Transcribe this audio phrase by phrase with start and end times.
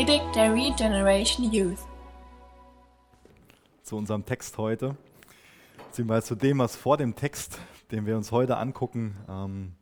[0.00, 1.78] Predigt der Regeneration Youth.
[3.82, 4.96] zu unserem Text heute,
[5.88, 7.58] beziehungsweise zu dem, was vor dem Text,
[7.90, 9.72] den wir uns heute angucken, ähm,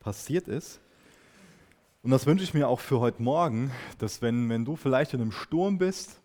[0.00, 0.80] passiert ist.
[2.02, 5.20] Und das wünsche ich mir auch für heute Morgen, dass wenn, wenn du vielleicht in
[5.20, 6.22] einem Sturm bist,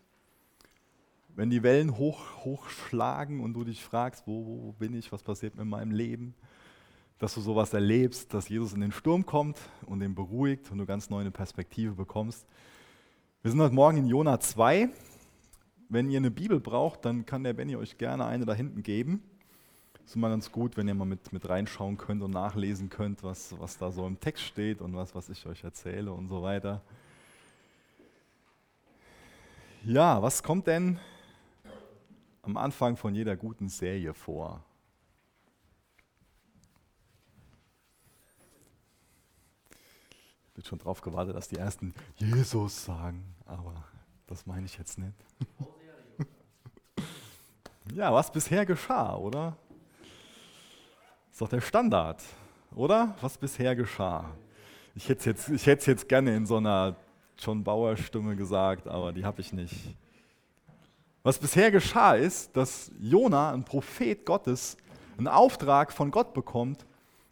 [1.36, 5.56] wenn die Wellen hoch, hochschlagen und du dich fragst, wo, wo bin ich, was passiert
[5.56, 6.36] mit meinem Leben,
[7.18, 10.86] dass du sowas erlebst, dass Jesus in den Sturm kommt und den beruhigt und du
[10.86, 12.48] ganz neue Perspektive bekommst.
[13.48, 14.90] Wir sind heute Morgen in Jona 2.
[15.88, 19.24] Wenn ihr eine Bibel braucht, dann kann der Benny euch gerne eine da hinten geben.
[20.04, 23.58] Ist immer ganz gut, wenn ihr mal mit, mit reinschauen könnt und nachlesen könnt, was,
[23.58, 26.82] was da so im Text steht und was, was ich euch erzähle und so weiter.
[29.86, 31.00] Ja, was kommt denn
[32.42, 34.62] am Anfang von jeder guten Serie vor?
[40.48, 43.84] Ich bin schon drauf gewartet, dass die ersten Jesus sagen, aber
[44.28, 45.14] das meine ich jetzt nicht.
[47.94, 49.58] ja, was bisher geschah, oder?
[51.32, 52.22] Ist doch der Standard,
[52.76, 53.16] oder?
[53.22, 54.30] Was bisher geschah.
[54.96, 56.96] Ich hätte es jetzt, jetzt gerne in so einer
[57.38, 59.96] John Bauer Stimme gesagt, aber die habe ich nicht.
[61.24, 64.78] Was bisher geschah ist, dass Jona, ein Prophet Gottes,
[65.18, 66.86] einen Auftrag von Gott bekommt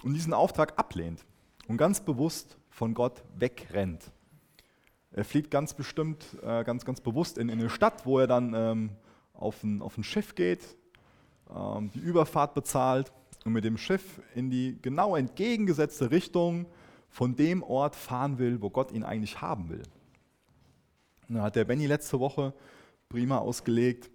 [0.03, 1.25] und diesen Auftrag ablehnt
[1.67, 4.11] und ganz bewusst von Gott wegrennt.
[5.16, 8.53] Er fliegt ganz bestimmt, äh, ganz, ganz bewusst in, in, eine Stadt, wo er dann
[8.53, 8.89] ähm,
[9.33, 10.75] auf, ein, auf ein Schiff geht,
[11.55, 13.13] ähm, die Überfahrt bezahlt
[13.45, 16.66] und mit dem Schiff in die genau entgegengesetzte Richtung
[17.07, 19.83] von dem Ort fahren will, wo Gott ihn eigentlich haben will.
[21.29, 22.53] Und da hat der Benny letzte Woche
[23.07, 24.11] prima ausgelegt,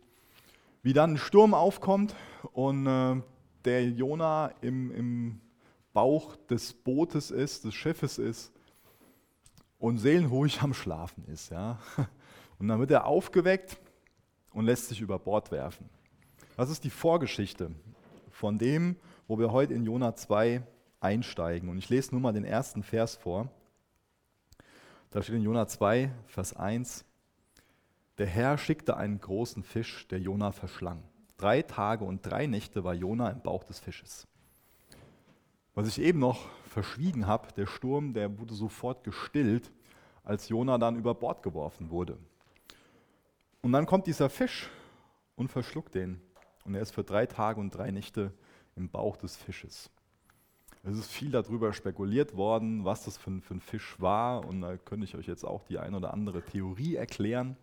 [0.82, 2.14] wie dann ein Sturm aufkommt
[2.52, 3.22] und äh,
[3.64, 5.40] der Jona im, im
[5.94, 8.52] Bauch des Bootes ist, des Schiffes ist
[9.80, 11.50] und seelenruhig am Schlafen ist.
[11.50, 11.78] Ja?
[12.58, 13.80] Und dann wird er aufgeweckt
[14.52, 15.88] und lässt sich über Bord werfen.
[16.58, 17.70] Das ist die Vorgeschichte
[18.30, 18.96] von dem,
[19.26, 20.62] wo wir heute in Jona 2
[21.00, 21.70] einsteigen.
[21.70, 23.48] Und ich lese nur mal den ersten Vers vor.
[25.10, 27.06] Da steht in Jona 2, Vers 1,
[28.18, 31.02] der Herr schickte einen großen Fisch, der Jona verschlang.
[31.38, 34.28] Drei Tage und drei Nächte war Jona im Bauch des Fisches.
[35.74, 39.70] Was ich eben noch verschwiegen habe, der Sturm, der wurde sofort gestillt,
[40.24, 42.18] als Jona dann über Bord geworfen wurde.
[43.62, 44.70] Und dann kommt dieser Fisch
[45.36, 46.20] und verschluckt den.
[46.64, 48.32] Und er ist für drei Tage und drei Nächte
[48.76, 49.90] im Bauch des Fisches.
[50.82, 54.46] Es ist viel darüber spekuliert worden, was das für ein, für ein Fisch war.
[54.46, 57.56] Und da könnte ich euch jetzt auch die ein oder andere Theorie erklären.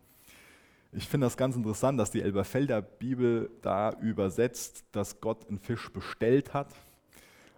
[0.91, 5.91] Ich finde das ganz interessant, dass die Elberfelder Bibel da übersetzt, dass Gott einen Fisch
[5.91, 6.69] bestellt hat.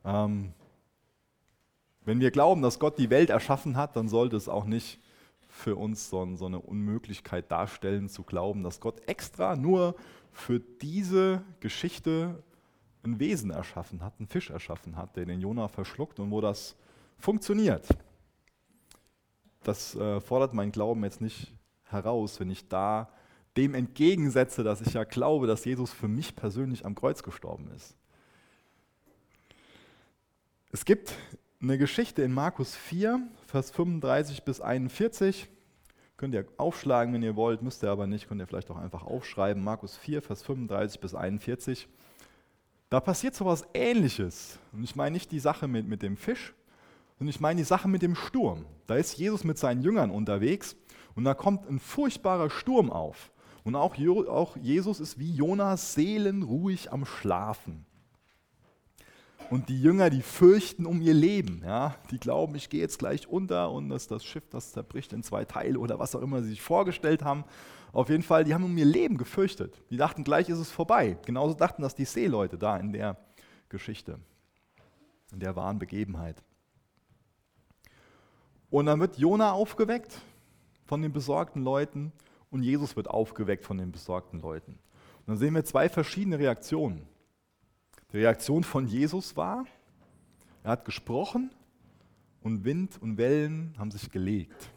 [0.09, 0.53] Ähm,
[2.05, 4.99] wenn wir glauben, dass Gott die Welt erschaffen hat, dann sollte es auch nicht
[5.47, 9.95] für uns so, so eine Unmöglichkeit darstellen, zu glauben, dass Gott extra nur
[10.31, 12.43] für diese Geschichte
[13.03, 16.75] ein Wesen erschaffen hat, einen Fisch erschaffen hat, der den Jonah verschluckt und wo das
[17.17, 17.87] funktioniert.
[19.63, 21.53] Das äh, fordert meinen Glauben jetzt nicht
[21.83, 23.09] heraus, wenn ich da
[23.57, 27.98] dem entgegensetze, dass ich ja glaube, dass Jesus für mich persönlich am Kreuz gestorben ist.
[30.71, 31.15] Es gibt
[31.59, 35.49] eine Geschichte in Markus 4, Vers 35 bis 41.
[36.15, 39.03] Könnt ihr aufschlagen, wenn ihr wollt, müsst ihr aber nicht, könnt ihr vielleicht auch einfach
[39.03, 39.63] aufschreiben.
[39.63, 41.87] Markus 4, Vers 35 bis 41.
[42.91, 44.59] Da passiert so etwas Ähnliches.
[44.71, 46.53] Und ich meine nicht die Sache mit, mit dem Fisch,
[47.17, 48.65] sondern ich meine die Sache mit dem Sturm.
[48.85, 50.75] Da ist Jesus mit seinen Jüngern unterwegs
[51.15, 53.31] und da kommt ein furchtbarer Sturm auf.
[53.63, 53.97] Und auch,
[54.27, 57.87] auch Jesus ist wie Jonas seelenruhig am Schlafen.
[59.49, 61.61] Und die Jünger, die fürchten um ihr Leben.
[61.65, 61.95] Ja?
[62.11, 65.45] Die glauben, ich gehe jetzt gleich unter und dass das Schiff, das zerbricht in zwei
[65.45, 67.43] Teile oder was auch immer sie sich vorgestellt haben.
[67.91, 69.81] Auf jeden Fall, die haben um ihr Leben gefürchtet.
[69.89, 71.17] Die dachten, gleich ist es vorbei.
[71.25, 73.17] Genauso dachten das die Seeleute da in der
[73.69, 74.19] Geschichte,
[75.31, 76.43] in der wahren Begebenheit.
[78.69, 80.21] Und dann wird Jona aufgeweckt
[80.85, 82.11] von den besorgten Leuten
[82.51, 84.73] und Jesus wird aufgeweckt von den besorgten Leuten.
[84.73, 87.07] Und dann sehen wir zwei verschiedene Reaktionen.
[88.11, 89.65] Die Reaktion von Jesus war,
[90.63, 91.51] er hat gesprochen
[92.41, 94.71] und Wind und Wellen haben sich gelegt.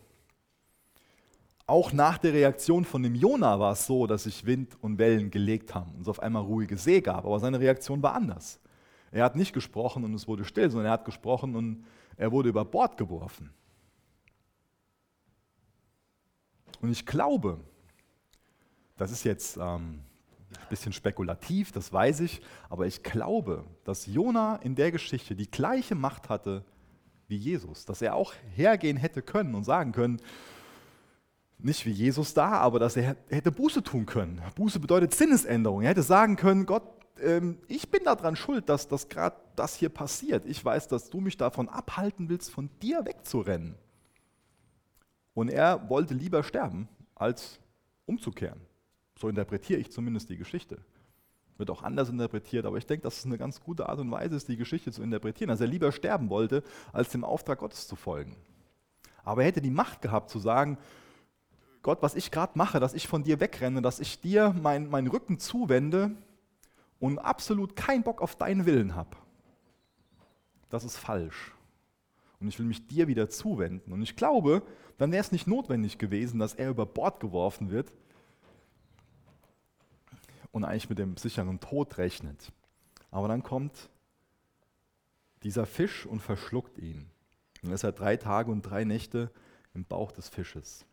[1.67, 5.31] Auch nach der Reaktion von dem Jona war es so, dass sich Wind und Wellen
[5.31, 7.25] gelegt haben und es auf einmal ruhige See gab.
[7.25, 8.61] Aber seine Reaktion war anders.
[9.11, 11.85] Er hat nicht gesprochen und es wurde still, sondern er hat gesprochen und
[12.17, 13.51] er wurde über Bord geworfen.
[16.81, 17.61] Und ich glaube,
[18.97, 20.01] das ist jetzt ähm,
[20.73, 22.41] bisschen spekulativ, das weiß ich,
[22.71, 26.65] aber ich glaube, dass Jona in der Geschichte die gleiche Macht hatte
[27.29, 30.19] wie Jesus, dass er auch hergehen hätte können und sagen können,
[31.59, 34.41] nicht wie Jesus da, aber dass er hätte Buße tun können.
[34.57, 35.83] Buße bedeutet Sinnesänderung.
[35.83, 36.83] Er hätte sagen können, Gott,
[37.21, 40.47] ähm, ich bin daran schuld, dass das gerade das hier passiert.
[40.47, 43.77] Ich weiß, dass du mich davon abhalten willst, von dir wegzurennen.
[45.35, 47.61] Und er wollte lieber sterben, als
[48.07, 48.61] umzukehren.
[49.23, 50.79] So interpretiere ich zumindest die Geschichte.
[51.57, 54.35] Wird auch anders interpretiert, aber ich denke, dass es eine ganz gute Art und Weise
[54.35, 55.47] ist, die Geschichte zu interpretieren.
[55.47, 58.35] Dass er lieber sterben wollte, als dem Auftrag Gottes zu folgen.
[59.23, 60.77] Aber er hätte die Macht gehabt zu sagen,
[61.83, 65.07] Gott, was ich gerade mache, dass ich von dir wegrenne, dass ich dir meinen mein
[65.07, 66.11] Rücken zuwende
[66.99, 69.17] und absolut keinen Bock auf deinen Willen habe.
[70.69, 71.55] Das ist falsch.
[72.41, 73.93] Und ich will mich dir wieder zuwenden.
[73.93, 74.65] Und ich glaube,
[74.99, 77.93] dann wäre es nicht notwendig gewesen, dass er über Bord geworfen wird
[80.53, 82.53] und eigentlich mit dem sicheren Tod rechnet.
[83.11, 83.91] Aber dann kommt
[85.43, 87.11] dieser Fisch und verschluckt ihn.
[87.63, 89.31] Und ist er drei Tage und drei Nächte
[89.75, 90.85] im Bauch des Fisches.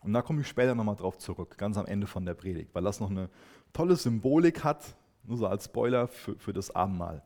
[0.00, 2.84] Und da komme ich später nochmal drauf zurück, ganz am Ende von der Predigt, weil
[2.84, 3.30] das noch eine
[3.72, 4.94] tolle Symbolik hat,
[5.24, 7.22] nur so als Spoiler für, für das Abendmahl.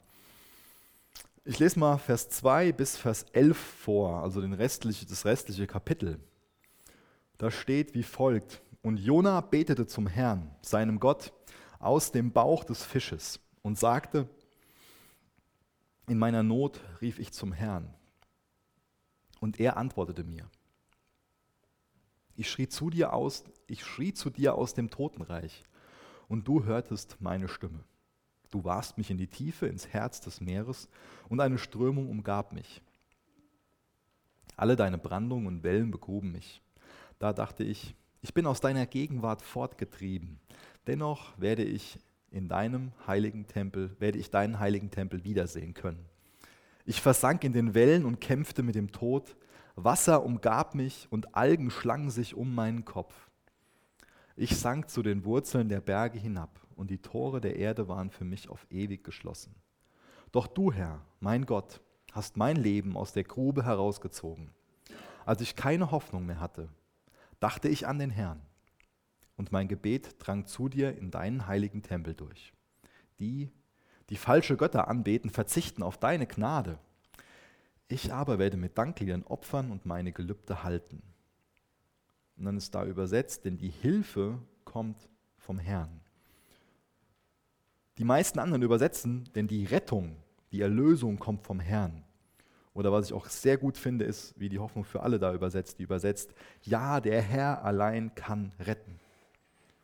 [1.44, 6.20] Ich lese mal Vers 2 bis Vers 11 vor, also den restliche, das restliche Kapitel.
[7.36, 11.35] Da steht wie folgt: Und Jona betete zum Herrn, seinem Gott,
[11.79, 14.26] aus dem Bauch des Fisches und sagte:
[16.06, 17.93] In meiner Not rief ich zum Herrn.
[19.40, 20.49] Und er antwortete mir.
[22.35, 25.64] Ich schrie zu dir aus, ich schrie zu dir aus dem Totenreich,
[26.26, 27.85] und du hörtest meine Stimme.
[28.50, 30.88] Du warst mich in die Tiefe, ins Herz des Meeres,
[31.29, 32.81] und eine Strömung umgab mich.
[34.56, 36.62] Alle deine Brandungen und Wellen begruben mich.
[37.19, 40.40] Da dachte ich, ich bin aus deiner Gegenwart fortgetrieben.
[40.86, 41.98] Dennoch werde ich
[42.30, 46.04] in deinem heiligen Tempel, werde ich deinen heiligen Tempel wiedersehen können.
[46.84, 49.36] Ich versank in den Wellen und kämpfte mit dem Tod,
[49.76, 53.14] Wasser umgab mich und Algen schlangen sich um meinen Kopf.
[54.36, 58.24] Ich sank zu den Wurzeln der Berge hinab und die Tore der Erde waren für
[58.24, 59.54] mich auf ewig geschlossen.
[60.32, 61.80] Doch du, Herr, mein Gott,
[62.12, 64.50] hast mein Leben aus der Grube herausgezogen.
[65.24, 66.68] Als ich keine Hoffnung mehr hatte,
[67.40, 68.40] dachte ich an den Herrn
[69.37, 72.52] und mein Gebet drang zu dir in deinen heiligen Tempel durch.
[73.20, 73.50] Die,
[74.11, 76.79] die falsche Götter anbeten, verzichten auf deine Gnade.
[77.88, 81.02] Ich aber werde mit Dankliedern opfern und meine Gelübde halten.
[82.37, 86.00] Und dann ist da übersetzt, denn die Hilfe kommt vom Herrn.
[87.96, 90.17] Die meisten anderen übersetzen, denn die Rettung,
[90.52, 92.05] die Erlösung kommt vom Herrn.
[92.78, 95.80] Oder was ich auch sehr gut finde, ist, wie die Hoffnung für alle da übersetzt,
[95.80, 96.32] die übersetzt,
[96.62, 99.00] ja, der Herr allein kann retten.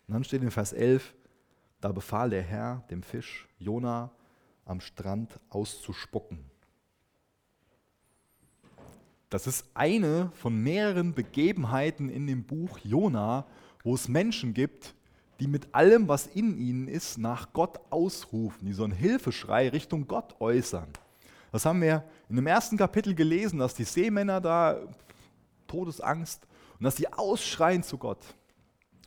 [0.06, 1.12] Und dann steht in Vers 11,
[1.80, 4.12] da befahl der Herr dem Fisch, Jona
[4.64, 6.38] am Strand auszuspucken.
[9.28, 13.44] Das ist eine von mehreren Begebenheiten in dem Buch Jona,
[13.82, 14.94] wo es Menschen gibt,
[15.40, 20.06] die mit allem, was in ihnen ist, nach Gott ausrufen, die so einen Hilfeschrei Richtung
[20.06, 20.86] Gott äußern.
[21.54, 24.76] Das haben wir in dem ersten Kapitel gelesen, dass die Seemänner da
[25.68, 26.48] Todesangst
[26.80, 28.18] und dass sie ausschreien zu Gott.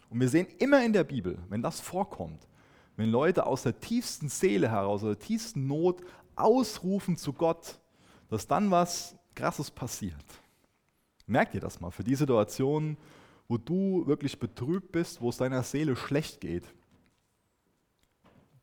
[0.10, 2.48] Und wir sehen immer in der Bibel, wenn das vorkommt,
[2.96, 6.02] wenn Leute aus der tiefsten Seele heraus, aus der tiefsten Not
[6.38, 7.82] ausrufen zu Gott,
[8.30, 10.24] dass dann was Krasses passiert.
[11.26, 12.96] Merkt ihr das mal für die Situation,
[13.50, 16.74] wo du wirklich betrübt bist, wo es deiner Seele schlecht geht?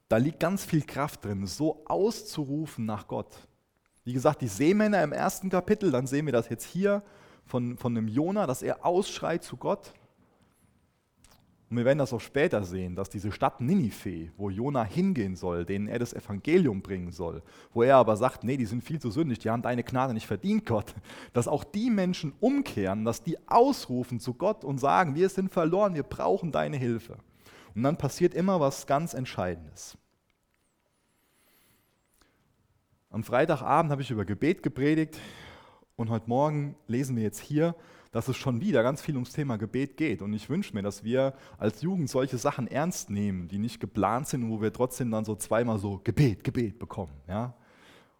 [0.09, 3.47] Da liegt ganz viel Kraft drin, so auszurufen nach Gott.
[4.05, 7.03] Wie gesagt, die Seemänner im ersten Kapitel, dann sehen wir das jetzt hier
[7.47, 9.93] von, von dem Jona, dass er ausschreit zu Gott.
[11.71, 15.65] Und wir werden das auch später sehen, dass diese Stadt Ninive, wo Jona hingehen soll,
[15.65, 17.43] denen er das Evangelium bringen soll,
[17.73, 20.27] wo er aber sagt, nee, die sind viel zu sündig, die haben deine Gnade nicht
[20.27, 20.95] verdient, Gott,
[21.33, 25.95] dass auch die Menschen umkehren, dass die ausrufen zu Gott und sagen, wir sind verloren,
[25.95, 27.17] wir brauchen deine Hilfe.
[27.75, 29.97] Und dann passiert immer was ganz Entscheidendes.
[33.15, 35.21] Am Freitagabend habe ich über Gebet gepredigt
[35.95, 37.77] und heute Morgen lesen wir jetzt hier,
[38.11, 40.21] dass es schon wieder ganz viel ums Thema Gebet geht.
[40.21, 44.27] Und ich wünsche mir, dass wir als Jugend solche Sachen ernst nehmen, die nicht geplant
[44.27, 47.13] sind und wo wir trotzdem dann so zweimal so Gebet, Gebet bekommen.
[47.29, 47.55] Ja?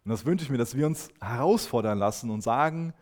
[0.05, 2.93] Und das wünsche ich mir, dass wir uns herausfordern lassen und sagen,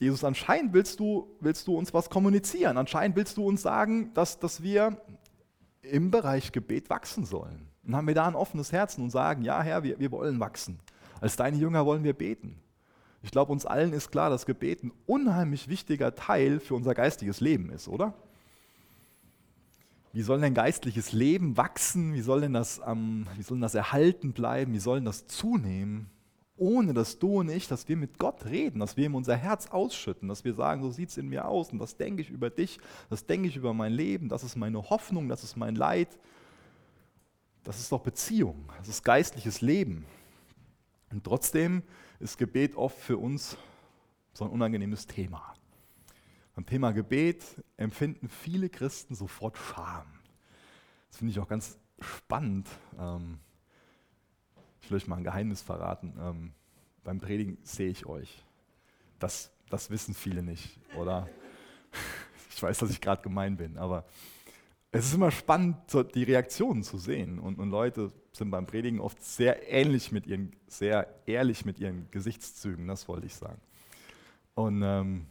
[0.00, 2.78] Jesus, anscheinend willst du, willst du uns was kommunizieren.
[2.78, 5.00] Anscheinend willst du uns sagen, dass, dass wir
[5.82, 7.68] im Bereich Gebet wachsen sollen.
[7.86, 10.78] Und haben wir da ein offenes Herzen und sagen, ja Herr, wir, wir wollen wachsen.
[11.20, 12.56] Als deine Jünger wollen wir beten.
[13.22, 17.40] Ich glaube, uns allen ist klar, dass Gebet ein unheimlich wichtiger Teil für unser geistiges
[17.40, 18.14] Leben ist, oder?
[20.12, 22.14] Wie soll denn geistliches Leben wachsen?
[22.14, 24.74] Wie soll denn das, ähm, wie soll das erhalten bleiben?
[24.74, 26.10] Wie soll denn das zunehmen?
[26.56, 29.68] ohne dass du und ich, dass wir mit Gott reden, dass wir ihm unser Herz
[29.68, 32.50] ausschütten, dass wir sagen, so sieht es in mir aus und das denke ich über
[32.50, 32.78] dich,
[33.10, 36.08] das denke ich über mein Leben, das ist meine Hoffnung, das ist mein Leid.
[37.64, 40.04] Das ist doch Beziehung, das ist geistliches Leben.
[41.10, 41.82] Und trotzdem
[42.20, 43.56] ist Gebet oft für uns
[44.34, 45.54] so ein unangenehmes Thema.
[46.54, 47.42] Beim Thema Gebet
[47.78, 50.06] empfinden viele Christen sofort Scham.
[51.08, 52.68] Das finde ich auch ganz spannend.
[52.98, 53.38] Ähm,
[54.82, 56.14] ich will euch mal ein Geheimnis verraten.
[56.20, 56.52] Ähm,
[57.02, 58.44] beim Predigen sehe ich euch.
[59.18, 61.28] Das, das wissen viele nicht, oder?
[62.56, 64.04] Ich weiß, dass ich gerade gemein bin, aber
[64.94, 65.76] es ist immer spannend,
[66.14, 67.40] die Reaktionen zu sehen.
[67.40, 72.08] Und, und, Leute sind beim Predigen oft sehr ähnlich mit ihren, sehr ehrlich mit ihren
[72.12, 73.60] Gesichtszügen, das wollte ich sagen.
[74.54, 75.26] Und ähm,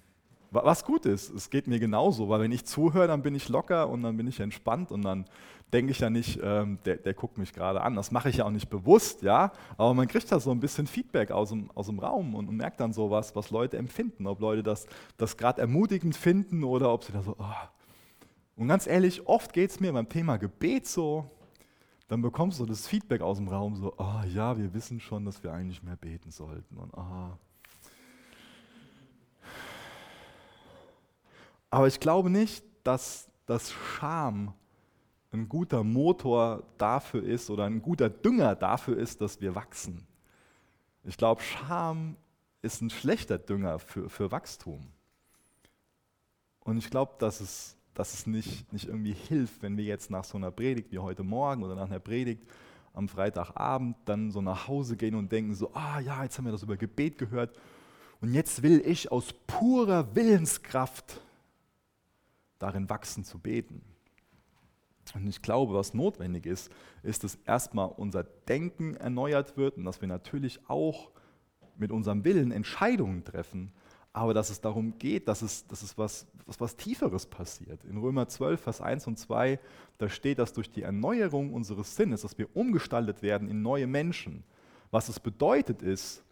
[0.51, 3.89] was gut ist, es geht mir genauso, weil wenn ich zuhöre, dann bin ich locker
[3.89, 5.25] und dann bin ich entspannt und dann
[5.71, 7.95] denke ich ja nicht, ähm, der, der, guckt mich gerade an.
[7.95, 9.53] Das mache ich ja auch nicht bewusst, ja.
[9.77, 12.57] Aber man kriegt da so ein bisschen Feedback aus dem, aus dem Raum und, und
[12.57, 14.85] merkt dann so was, was Leute empfinden, ob Leute das,
[15.17, 17.45] das gerade ermutigend finden oder ob sie da so, oh.
[18.55, 21.29] Und ganz ehrlich, oft geht es mir beim Thema Gebet so,
[22.07, 25.43] dann bekommst du das Feedback aus dem Raum so, oh ja, wir wissen schon, dass
[25.43, 27.31] wir eigentlich mehr beten sollten und oh,
[31.73, 34.53] Aber ich glaube nicht, dass das Scham
[35.31, 40.05] ein guter Motor dafür ist oder ein guter Dünger dafür ist, dass wir wachsen.
[41.03, 42.15] Ich glaube, Scham
[42.61, 44.85] ist ein schlechter Dünger für, für Wachstum.
[46.59, 50.23] Und ich glaube, dass es, dass es nicht, nicht irgendwie hilft, wenn wir jetzt nach
[50.23, 52.43] so einer Predigt wie heute Morgen oder nach einer Predigt
[52.93, 56.51] am Freitagabend dann so nach Hause gehen und denken so, ah ja, jetzt haben wir
[56.51, 57.57] das über Gebet gehört
[58.21, 61.19] und jetzt will ich aus purer Willenskraft
[62.59, 63.81] darin wachsen zu beten.
[65.13, 66.71] Und ich glaube, was notwendig ist,
[67.03, 71.11] ist, dass erstmal unser Denken erneuert wird und dass wir natürlich auch
[71.77, 73.73] mit unserem Willen Entscheidungen treffen,
[74.13, 77.83] aber dass es darum geht, dass es, dass es was, was, was Tieferes passiert.
[77.85, 79.59] In Römer 12, Vers 1 und 2,
[79.97, 84.43] da steht, dass durch die Erneuerung unseres Sinnes, dass wir umgestaltet werden in neue Menschen.
[84.91, 86.23] Was es bedeutet ist,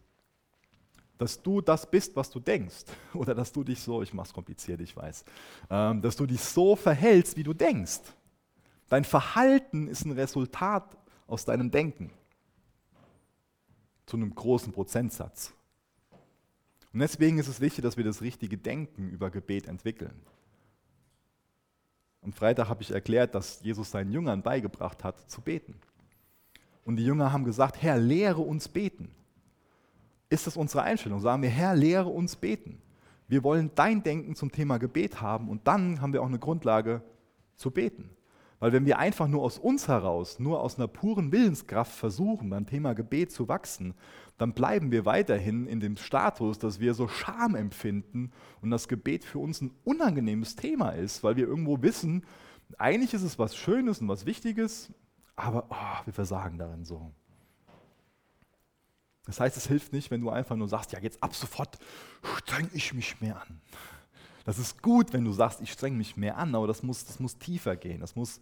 [1.18, 2.84] dass du das bist, was du denkst.
[3.14, 5.24] Oder dass du dich so, ich mache es kompliziert, ich weiß,
[5.68, 8.00] ähm, dass du dich so verhältst, wie du denkst.
[8.88, 10.96] Dein Verhalten ist ein Resultat
[11.26, 12.12] aus deinem Denken.
[14.06, 15.52] Zu einem großen Prozentsatz.
[16.92, 20.14] Und deswegen ist es wichtig, dass wir das richtige Denken über Gebet entwickeln.
[22.22, 25.74] Am Freitag habe ich erklärt, dass Jesus seinen Jüngern beigebracht hat, zu beten.
[26.84, 29.14] Und die Jünger haben gesagt, Herr, lehre uns beten
[30.32, 31.20] ist das unsere Einstellung.
[31.20, 32.80] Sagen wir, Herr, lehre uns beten.
[33.28, 37.02] Wir wollen dein Denken zum Thema Gebet haben und dann haben wir auch eine Grundlage
[37.56, 38.10] zu beten.
[38.58, 42.66] Weil wenn wir einfach nur aus uns heraus, nur aus einer puren Willenskraft versuchen, beim
[42.66, 43.94] Thema Gebet zu wachsen,
[44.38, 49.24] dann bleiben wir weiterhin in dem Status, dass wir so Scham empfinden und das Gebet
[49.24, 52.24] für uns ein unangenehmes Thema ist, weil wir irgendwo wissen,
[52.78, 54.92] eigentlich ist es was Schönes und was Wichtiges,
[55.36, 57.12] aber oh, wir versagen darin so.
[59.24, 61.78] Das heißt, es hilft nicht, wenn du einfach nur sagst, ja, jetzt ab sofort
[62.38, 63.60] streng ich mich mehr an.
[64.44, 67.20] Das ist gut, wenn du sagst, ich streng mich mehr an, aber das muss, das
[67.20, 68.00] muss tiefer gehen.
[68.00, 68.40] Das muss,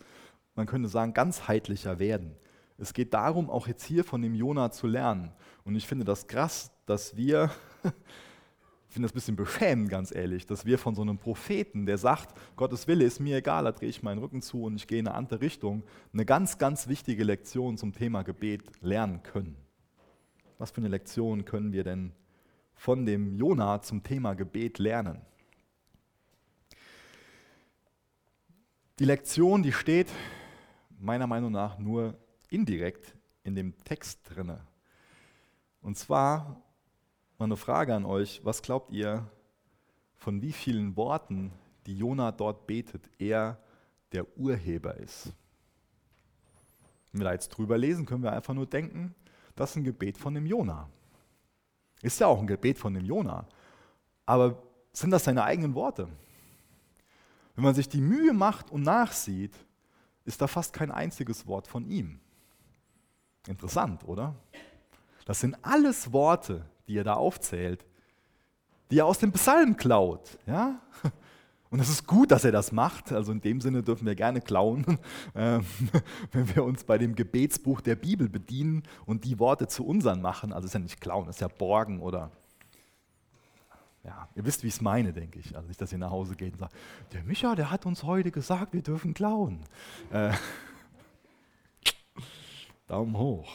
[0.54, 2.34] man könnte sagen, ganzheitlicher werden.
[2.80, 5.30] Es geht darum, auch jetzt hier von dem Jona zu lernen.
[5.64, 7.50] Und ich finde das krass, dass wir,
[7.84, 11.98] ich finde das ein bisschen beschämend, ganz ehrlich, dass wir von so einem Propheten, der
[11.98, 14.98] sagt, Gottes Wille ist mir egal, da drehe ich meinen Rücken zu und ich gehe
[14.98, 15.82] in eine andere Richtung,
[16.14, 19.56] eine ganz, ganz wichtige Lektion zum Thema Gebet lernen können.
[20.56, 22.12] Was für eine Lektion können wir denn
[22.74, 25.20] von dem Jona zum Thema Gebet lernen?
[28.98, 30.08] Die Lektion, die steht
[30.98, 32.18] meiner Meinung nach nur
[32.50, 34.66] indirekt in dem Text drinne.
[35.80, 36.62] Und zwar
[37.38, 39.26] mal eine Frage an euch: Was glaubt ihr,
[40.16, 41.52] von wie vielen Worten,
[41.86, 43.58] die Jona dort betet, er
[44.12, 45.32] der Urheber ist?
[47.12, 49.14] Wenn wir da jetzt drüber lesen, können wir einfach nur denken,
[49.56, 50.88] das ist ein Gebet von dem Jona.
[52.02, 53.46] Ist ja auch ein Gebet von dem Jona.
[54.26, 56.08] Aber sind das seine eigenen Worte?
[57.54, 59.54] Wenn man sich die Mühe macht und nachsieht,
[60.24, 62.20] ist da fast kein einziges Wort von ihm.
[63.46, 64.34] Interessant, oder?
[65.24, 67.86] Das sind alles Worte, die er da aufzählt,
[68.90, 70.38] die er aus dem Psalm klaut.
[70.46, 70.80] Ja?
[71.70, 73.12] Und es ist gut, dass er das macht.
[73.12, 74.84] Also in dem Sinne dürfen wir gerne klauen,
[75.36, 75.64] ähm,
[76.32, 80.52] wenn wir uns bei dem Gebetsbuch der Bibel bedienen und die Worte zu unseren machen.
[80.52, 82.32] Also es ist ja nicht klauen, es ist ja borgen oder
[84.02, 85.54] ja, ihr wisst, wie ich es meine, denke ich.
[85.54, 86.74] Also nicht, dass ihr nach Hause geht und sagt,
[87.12, 89.60] der Micha, der hat uns heute gesagt, wir dürfen klauen.
[90.10, 90.32] Äh,
[92.90, 93.48] Daumen hoch.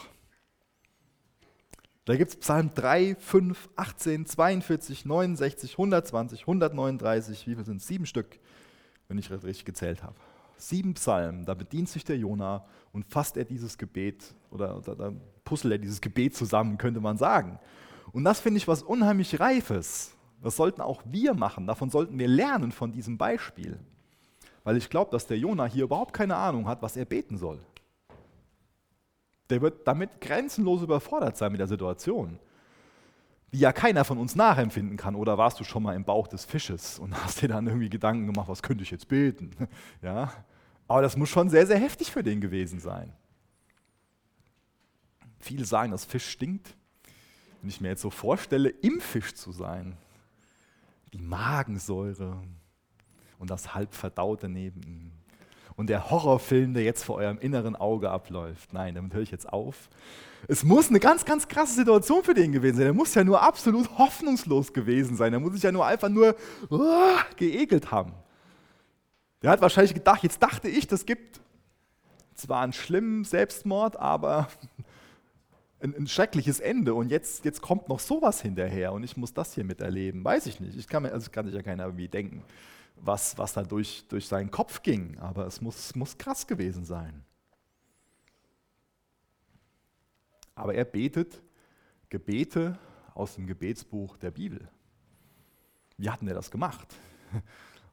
[2.06, 7.88] Da gibt es Psalm 3, 5, 18, 42, 69, 120, 139, wie viel sind es?
[7.88, 8.40] Sieben Stück,
[9.10, 10.16] wenn ich richtig gezählt habe.
[10.56, 15.12] Sieben Psalmen, da bedient sich der Jona und fasst er dieses Gebet oder, oder da
[15.44, 17.60] puzzelt er dieses Gebet zusammen, könnte man sagen.
[18.14, 20.16] Und das finde ich was unheimlich Reifes.
[20.42, 23.80] Das sollten auch wir machen, davon sollten wir lernen von diesem Beispiel.
[24.64, 27.60] Weil ich glaube, dass der Jona hier überhaupt keine Ahnung hat, was er beten soll.
[29.50, 32.40] Der wird damit grenzenlos überfordert sein mit der Situation,
[33.52, 35.16] die ja keiner von uns nachempfinden kann.
[35.16, 38.28] Oder warst du schon mal im Bauch des Fisches und hast dir dann irgendwie Gedanken
[38.28, 39.52] gemacht, was könnte ich jetzt beten?
[40.02, 40.34] Ja?
[40.88, 43.12] Aber das muss schon sehr, sehr heftig für den gewesen sein.
[45.40, 46.76] Viele sagen, dass Fisch stinkt.
[47.62, 49.98] Wenn ich mir jetzt so vorstelle, im Fisch zu sein,
[51.12, 52.44] die Magensäure
[53.40, 55.12] und das halb verdaute neben ihm
[55.76, 58.74] und der Horrorfilm, der jetzt vor eurem inneren Auge abläuft.
[58.74, 59.90] Nein, damit höre ich jetzt auf.
[60.48, 62.86] Es muss eine ganz, ganz krasse Situation für den gewesen sein.
[62.86, 65.34] Er muss ja nur absolut hoffnungslos gewesen sein.
[65.34, 66.36] Er muss sich ja nur einfach nur
[66.70, 68.14] oh, geekelt haben.
[69.42, 71.42] Der hat wahrscheinlich gedacht, jetzt dachte ich, das gibt
[72.36, 74.48] zwar einen schlimmen Selbstmord, aber
[75.82, 76.94] ein, ein, schreckliches Ende.
[76.94, 80.24] Und jetzt, jetzt kommt noch sowas hinterher und ich muss das hier miterleben.
[80.24, 80.78] Weiß ich nicht.
[80.78, 82.44] Ich kann, mir, also kann sich ja keiner irgendwie denken
[82.96, 87.24] was, was da durch, durch seinen Kopf ging, aber es muss, muss krass gewesen sein.
[90.56, 91.42] Aber er betet
[92.10, 92.78] Gebete
[93.14, 94.68] aus dem Gebetsbuch der Bibel.
[95.98, 96.88] Wie hat denn er das gemacht?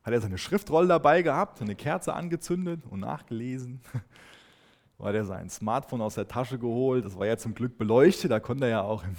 [0.03, 3.81] Hat er seine Schriftrolle dabei gehabt, eine Kerze angezündet und nachgelesen?
[4.99, 7.05] Hat er sein Smartphone aus der Tasche geholt?
[7.05, 9.17] Das war ja zum Glück beleuchtet, da konnte er ja auch im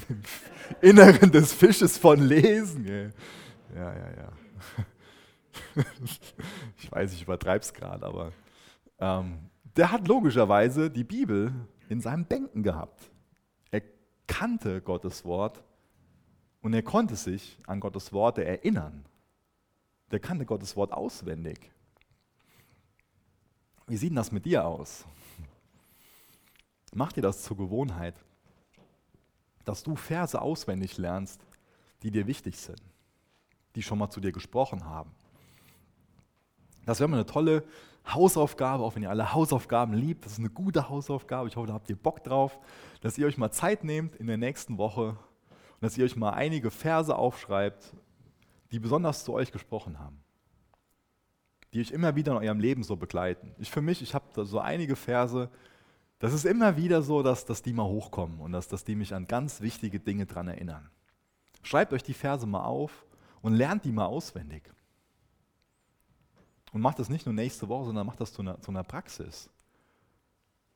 [0.82, 2.86] Inneren des Fisches von lesen.
[2.86, 4.30] Ja, ja, ja.
[6.78, 8.32] ich weiß, ich übertreibe es gerade, aber
[9.00, 11.54] ähm, der hat logischerweise die Bibel
[11.90, 13.12] in seinem Denken gehabt.
[13.72, 13.82] Er
[14.28, 15.64] kannte Gottes Wort
[16.62, 19.06] und er konnte sich an Gottes Worte erinnern.
[20.12, 21.72] Der kannte Gottes Wort auswendig.
[23.88, 25.06] Wie sieht denn das mit dir aus?
[26.94, 28.16] Mach dir das zur Gewohnheit,
[29.66, 31.42] dass du Verse auswendig lernst,
[32.04, 32.82] die dir wichtig sind,
[33.76, 35.12] die schon mal zu dir gesprochen haben.
[36.86, 37.64] Das wäre mal eine tolle
[38.06, 40.26] Hausaufgabe, auch wenn ihr alle Hausaufgaben liebt.
[40.26, 41.48] Das ist eine gute Hausaufgabe.
[41.48, 42.60] Ich hoffe, da habt ihr Bock drauf,
[43.02, 46.32] dass ihr euch mal Zeit nehmt in der nächsten Woche und dass ihr euch mal
[46.32, 47.94] einige Verse aufschreibt,
[48.72, 50.20] die besonders zu euch gesprochen haben.
[51.74, 53.56] Die euch immer wieder in eurem Leben so begleiten.
[53.58, 55.50] Ich für mich, ich habe da so einige Verse,
[56.20, 59.14] das ist immer wieder so, dass, dass die mal hochkommen und dass, dass die mich
[59.14, 60.90] an ganz wichtige Dinge dran erinnern.
[61.64, 63.06] Schreibt euch die Verse mal auf
[63.42, 64.73] und lernt die mal auswendig.
[66.74, 69.50] Und macht das nicht nur nächste Woche, sondern macht das zu einer, zu einer Praxis.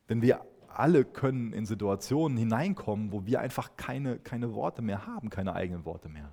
[0.08, 5.28] Denn wir alle können in Situationen hineinkommen, wo wir einfach keine, keine Worte mehr haben,
[5.28, 6.32] keine eigenen Worte mehr.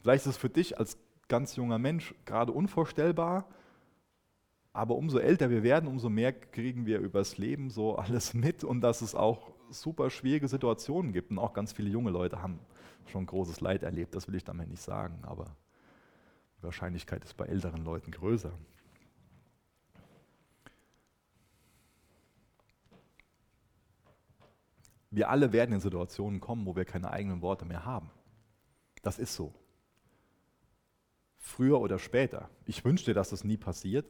[0.00, 3.46] Vielleicht ist es für dich als ganz junger Mensch gerade unvorstellbar,
[4.72, 8.80] aber umso älter wir werden, umso mehr kriegen wir übers Leben so alles mit und
[8.80, 11.30] dass es auch super schwierige Situationen gibt.
[11.30, 12.58] Und auch ganz viele junge Leute haben
[13.06, 15.56] schon großes Leid erlebt, das will ich damit nicht sagen, aber
[16.62, 18.52] Wahrscheinlichkeit ist bei älteren Leuten größer.
[25.10, 28.10] Wir alle werden in Situationen kommen, wo wir keine eigenen Worte mehr haben.
[29.02, 29.52] Das ist so.
[31.36, 32.48] Früher oder später.
[32.64, 34.06] Ich wünsche dir, dass das nie passiert,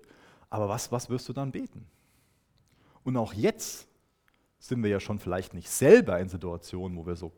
[0.49, 1.87] aber was, was wirst du dann beten?
[3.03, 3.89] Und auch jetzt
[4.59, 7.33] sind wir ja schon vielleicht nicht selber in Situationen, wo wir so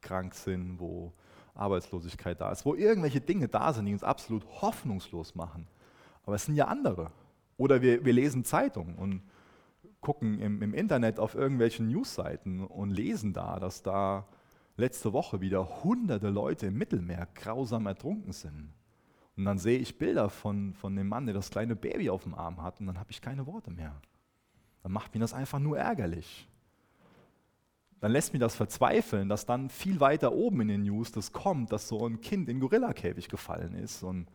[0.00, 1.12] krank sind, wo
[1.54, 5.66] Arbeitslosigkeit da ist, wo irgendwelche Dinge da sind, die uns absolut hoffnungslos machen.
[6.24, 7.10] Aber es sind ja andere.
[7.56, 9.22] Oder wir, wir lesen Zeitungen und
[10.00, 14.26] gucken im, im Internet auf irgendwelchen Newsseiten und lesen da, dass da
[14.76, 18.72] letzte Woche wieder hunderte Leute im Mittelmeer grausam ertrunken sind.
[19.36, 22.34] Und dann sehe ich Bilder von, von dem Mann, der das kleine Baby auf dem
[22.34, 24.00] Arm hat, und dann habe ich keine Worte mehr.
[24.82, 26.49] Dann macht mir das einfach nur ärgerlich
[28.00, 31.70] dann lässt mich das verzweifeln, dass dann viel weiter oben in den News das kommt,
[31.70, 34.26] dass so ein Kind in Gorillakäfig gefallen ist und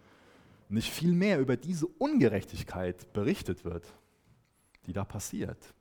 [0.69, 3.85] nicht viel mehr über diese Ungerechtigkeit berichtet wird,
[4.85, 5.73] die da passiert.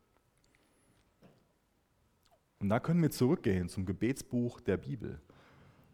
[2.58, 5.20] Und da können wir zurückgehen zum Gebetsbuch der Bibel,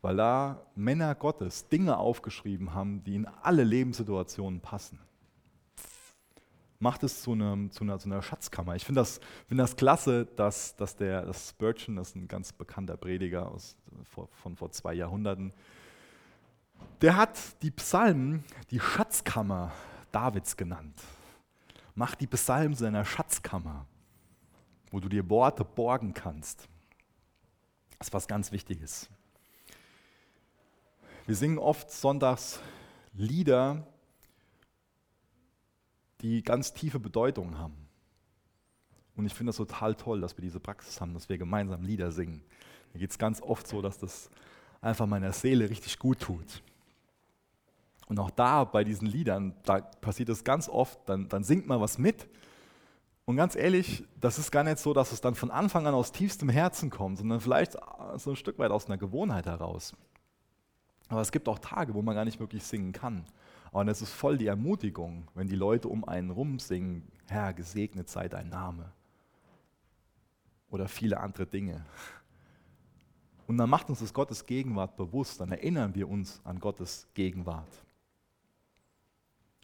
[0.00, 5.00] weil da Männer Gottes Dinge aufgeschrieben haben, die in alle Lebenssituationen passen
[6.80, 8.74] macht es zu, einem, zu, einer, zu einer Schatzkammer.
[8.74, 12.52] Ich finde das, find das klasse, dass, dass der dass Spurgeon, das ist ein ganz
[12.52, 15.52] bekannter Prediger aus, von, von vor zwei Jahrhunderten,
[17.02, 19.72] der hat die Psalmen die Schatzkammer
[20.10, 21.00] Davids genannt.
[21.94, 23.86] Macht die Psalmen zu einer Schatzkammer,
[24.90, 26.66] wo du dir Worte borgen kannst.
[27.98, 29.10] Das ist was ganz Wichtiges.
[31.26, 32.58] Wir singen oft sonntags
[33.12, 33.86] Lieder,
[36.20, 37.88] die ganz tiefe Bedeutung haben.
[39.16, 42.10] Und ich finde das total toll, dass wir diese Praxis haben, dass wir gemeinsam Lieder
[42.12, 42.42] singen.
[42.92, 44.30] Mir geht es ganz oft so, dass das
[44.80, 46.62] einfach meiner Seele richtig gut tut.
[48.06, 51.80] Und auch da bei diesen Liedern, da passiert es ganz oft, dann, dann singt man
[51.80, 52.28] was mit.
[53.24, 56.10] Und ganz ehrlich, das ist gar nicht so, dass es dann von Anfang an aus
[56.10, 57.76] tiefstem Herzen kommt, sondern vielleicht
[58.16, 59.94] so ein Stück weit aus einer Gewohnheit heraus.
[61.08, 63.24] Aber es gibt auch Tage, wo man gar nicht wirklich singen kann.
[63.72, 68.08] Und es ist voll die Ermutigung, wenn die Leute um einen rum singen, Herr, gesegnet
[68.08, 68.92] sei dein Name.
[70.70, 71.84] Oder viele andere Dinge.
[73.46, 77.84] Und dann macht uns das Gottes Gegenwart bewusst, dann erinnern wir uns an Gottes Gegenwart.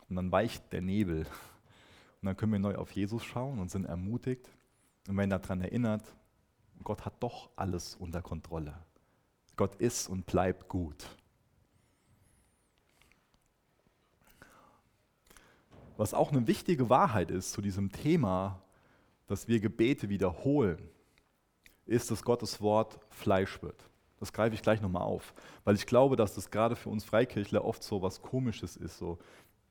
[0.08, 1.26] Und dann weicht der Nebel.
[2.20, 4.48] Und dann können wir neu auf Jesus schauen und sind ermutigt.
[5.08, 6.02] Und werden daran erinnert,
[6.82, 8.74] Gott hat doch alles unter Kontrolle.
[9.56, 11.06] Gott ist und bleibt gut.
[15.96, 18.62] Was auch eine wichtige Wahrheit ist zu diesem Thema,
[19.26, 20.88] dass wir Gebete wiederholen,
[21.86, 23.88] ist, dass Gottes Wort Fleisch wird.
[24.18, 27.64] Das greife ich gleich nochmal auf, weil ich glaube, dass das gerade für uns Freikirchler
[27.64, 29.18] oft so was Komisches ist, so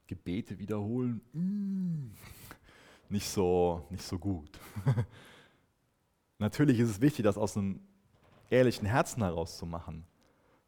[0.08, 2.12] Gebete wiederholen, mm,
[3.10, 4.60] nicht, so, nicht so gut.
[6.38, 7.80] natürlich ist es wichtig, das aus einem
[8.50, 10.06] ehrlichen Herzen heraus zu machen.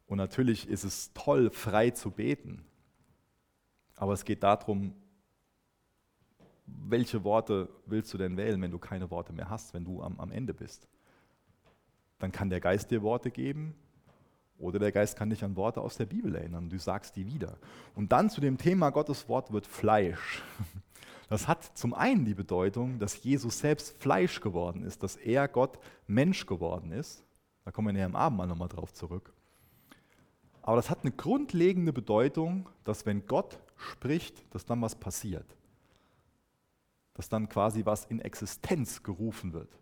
[0.06, 2.64] Und natürlich ist es toll, frei zu beten.
[3.94, 4.94] Aber es geht darum,
[6.88, 10.18] welche Worte willst du denn wählen, wenn du keine Worte mehr hast, wenn du am,
[10.20, 10.88] am Ende bist?
[12.18, 13.74] dann kann der Geist dir Worte geben
[14.58, 16.68] oder der Geist kann dich an Worte aus der Bibel erinnern.
[16.68, 17.58] Du sagst die wieder.
[17.94, 20.42] Und dann zu dem Thema Gottes Wort wird Fleisch.
[21.30, 25.78] Das hat zum einen die Bedeutung, dass Jesus selbst Fleisch geworden ist, dass er Gott
[26.06, 27.22] Mensch geworden ist.
[27.66, 29.34] Da kommen wir näher im Abendmahl nochmal drauf zurück.
[30.62, 35.44] Aber das hat eine grundlegende Bedeutung, dass wenn Gott spricht, dass dann was passiert.
[37.18, 39.78] Dass dann quasi was in Existenz gerufen wird.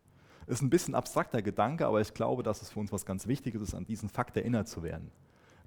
[0.49, 3.63] Ist ein bisschen abstrakter Gedanke, aber ich glaube, dass es für uns was ganz Wichtiges
[3.63, 5.13] ist, an diesen Fakt erinnert zu werden.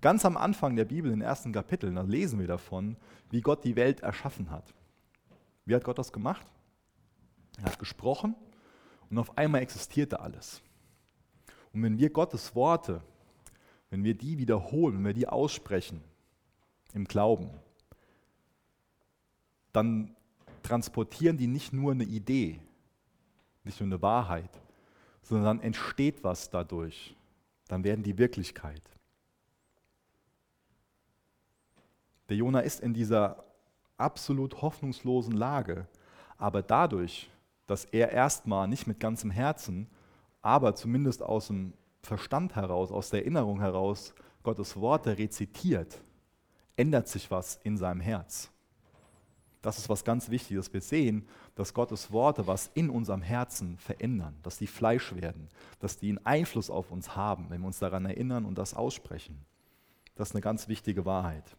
[0.01, 2.97] Ganz am Anfang der Bibel, in den ersten Kapiteln, da lesen wir davon,
[3.29, 4.73] wie Gott die Welt erschaffen hat.
[5.65, 6.45] Wie hat Gott das gemacht?
[7.57, 8.35] Er hat gesprochen
[9.09, 10.61] und auf einmal existierte alles.
[11.73, 13.01] Und wenn wir Gottes Worte,
[13.89, 16.01] wenn wir die wiederholen, wenn wir die aussprechen
[16.93, 17.51] im Glauben,
[19.71, 20.15] dann
[20.63, 22.59] transportieren die nicht nur eine Idee,
[23.63, 24.49] nicht nur eine Wahrheit,
[25.21, 27.15] sondern dann entsteht was dadurch.
[27.67, 28.81] Dann werden die Wirklichkeit.
[32.29, 33.43] Der Jonah ist in dieser
[33.97, 35.87] absolut hoffnungslosen Lage,
[36.37, 37.29] aber dadurch,
[37.67, 39.87] dass er erstmal nicht mit ganzem Herzen,
[40.41, 46.01] aber zumindest aus dem Verstand heraus, aus der Erinnerung heraus Gottes Worte rezitiert,
[46.75, 48.51] ändert sich was in seinem Herz.
[49.61, 50.71] Das ist was ganz Wichtiges.
[50.73, 55.97] Wir sehen, dass Gottes Worte was in unserem Herzen verändern, dass die Fleisch werden, dass
[55.97, 59.45] die einen Einfluss auf uns haben, wenn wir uns daran erinnern und das aussprechen.
[60.15, 61.57] Das ist eine ganz wichtige Wahrheit.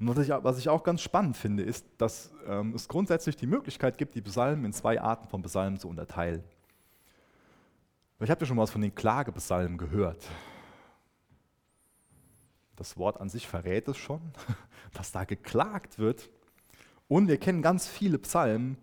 [0.00, 3.46] Und was ich, was ich auch ganz spannend finde, ist, dass ähm, es grundsätzlich die
[3.46, 6.42] Möglichkeit gibt, die Psalmen in zwei Arten von Psalmen zu unterteilen.
[8.20, 10.24] Ich habe ja schon was von den Klagebesalmen gehört.
[12.74, 14.20] Das Wort an sich verrät es schon,
[14.94, 16.30] dass da geklagt wird
[17.08, 18.76] und wir kennen ganz viele Psalmen,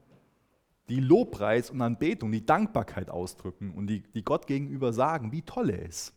[0.89, 5.69] die Lobpreis und Anbetung, die Dankbarkeit ausdrücken und die, die Gott gegenüber sagen, wie toll
[5.69, 6.13] er ist.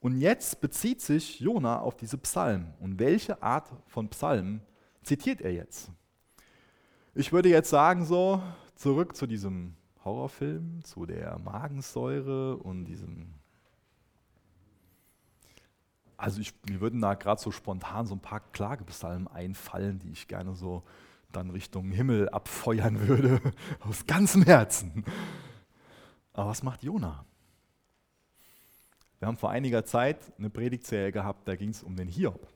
[0.00, 2.72] Und jetzt bezieht sich Jona auf diese Psalmen.
[2.78, 4.62] Und welche Art von Psalmen
[5.02, 5.90] zitiert er jetzt?
[7.14, 8.40] Ich würde jetzt sagen, so
[8.76, 13.34] zurück zu diesem Horrorfilm, zu der Magensäure und diesem.
[16.16, 20.28] Also ich, mir würden da gerade so spontan so ein paar Klagepsalmen einfallen, die ich
[20.28, 20.84] gerne so
[21.32, 23.40] dann Richtung Himmel abfeuern würde,
[23.80, 25.04] aus ganzem Herzen.
[26.32, 27.24] Aber was macht Jona?
[29.18, 32.46] Wir haben vor einiger Zeit eine Predigtserie gehabt, da ging es um den Hiob.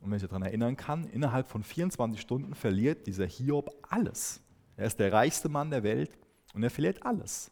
[0.00, 4.40] Und wenn ich daran erinnern kann, innerhalb von 24 Stunden verliert dieser Hiob alles.
[4.76, 6.16] Er ist der reichste Mann der Welt
[6.54, 7.50] und er verliert alles.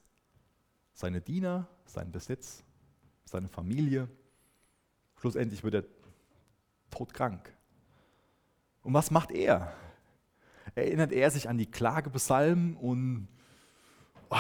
[0.92, 2.62] Seine Diener, seinen Besitz,
[3.24, 4.08] seine Familie.
[5.16, 5.84] Schlussendlich wird er
[6.90, 7.52] todkrank.
[8.82, 9.74] Und was macht er?
[10.76, 13.28] Erinnert er sich an die Klagebesalmen und
[14.30, 14.36] oh,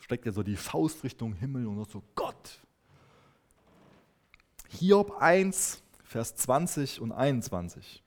[0.00, 2.60] streckt er so die Faust Richtung Himmel und so, Gott.
[4.68, 8.02] Hiob 1, Vers 20 und 21.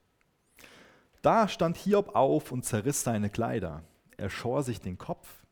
[1.21, 3.83] Da stand Hiob auf und zerriss seine Kleider.
[4.17, 5.45] Er schor sich den Kopf,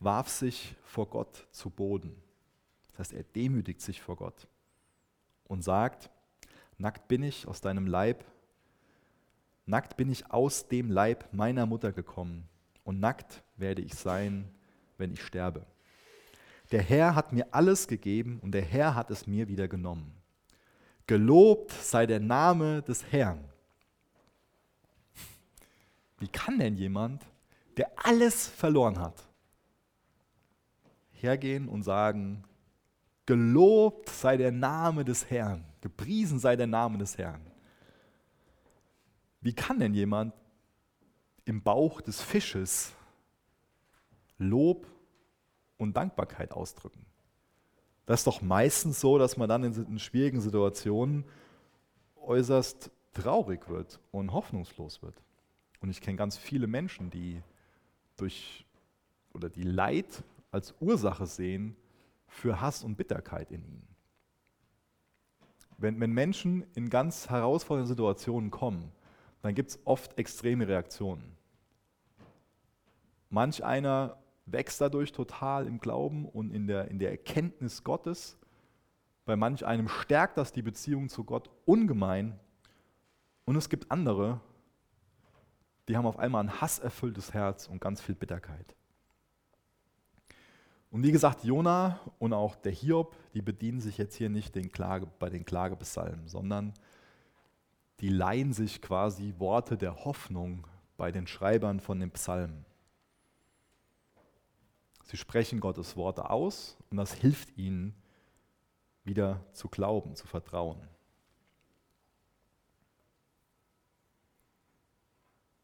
[0.00, 2.14] warf sich vor Gott zu Boden.
[2.90, 4.46] Das heißt, er demütigt sich vor Gott
[5.44, 6.10] und sagt,
[6.76, 8.24] nackt bin ich aus deinem Leib,
[9.66, 12.48] nackt bin ich aus dem Leib meiner Mutter gekommen
[12.84, 14.48] und nackt werde ich sein,
[14.98, 15.66] wenn ich sterbe.
[16.70, 20.14] Der Herr hat mir alles gegeben und der Herr hat es mir wieder genommen.
[21.06, 23.44] Gelobt sei der Name des Herrn.
[26.18, 27.22] Wie kann denn jemand,
[27.76, 29.28] der alles verloren hat,
[31.10, 32.44] hergehen und sagen,
[33.26, 37.40] gelobt sei der Name des Herrn, gepriesen sei der Name des Herrn.
[39.44, 40.32] Wie kann denn jemand
[41.44, 42.94] im Bauch des Fisches
[44.38, 44.86] Lob
[45.76, 47.04] und Dankbarkeit ausdrücken?
[48.06, 51.26] Das ist doch meistens so, dass man dann in, schwierigen Situationen
[52.16, 55.22] äußerst traurig wird und hoffnungslos wird.
[55.80, 57.42] Und ich kenne ganz viele Menschen, die
[58.16, 58.64] durch
[59.34, 61.76] oder die Leid als Ursache sehen
[62.28, 63.88] für Hass und Bitterkeit in ihnen.
[65.76, 68.90] Wenn, wenn Menschen in ganz herausfordernden Situationen kommen,
[69.44, 71.36] dann gibt es oft extreme Reaktionen.
[73.28, 78.38] Manch einer wächst dadurch total im Glauben und in der, in der Erkenntnis Gottes.
[79.26, 82.40] Bei manch einem stärkt das die Beziehung zu Gott ungemein.
[83.44, 84.40] Und es gibt andere,
[85.88, 88.74] die haben auf einmal ein hasserfülltes Herz und ganz viel Bitterkeit.
[90.90, 94.72] Und wie gesagt, Jona und auch der Hiob, die bedienen sich jetzt hier nicht den
[94.72, 96.72] Klage, bei den Klagebesalmen, sondern
[98.04, 100.66] die leihen sich quasi Worte der Hoffnung
[100.98, 102.66] bei den Schreibern von den Psalmen.
[105.04, 107.94] Sie sprechen Gottes Worte aus und das hilft ihnen,
[109.04, 110.86] wieder zu glauben, zu vertrauen.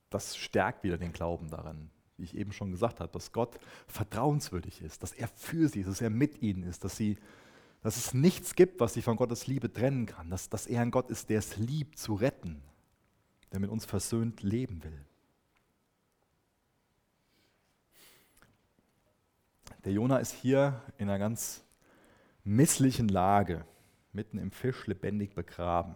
[0.09, 4.81] das stärkt wieder den Glauben daran, wie ich eben schon gesagt habe, dass Gott vertrauenswürdig
[4.81, 7.19] ist, dass er für sie ist, dass er mit ihnen ist, dass, sie,
[7.83, 10.91] dass es nichts gibt, was sie von Gottes Liebe trennen kann, dass, dass er ein
[10.91, 12.63] Gott ist, der es liebt zu retten,
[13.53, 15.05] der mit uns versöhnt leben will.
[19.85, 21.65] Der Jona ist hier in einer ganz
[22.45, 23.65] misslichen Lage,
[24.13, 25.95] mitten im Fisch lebendig begraben.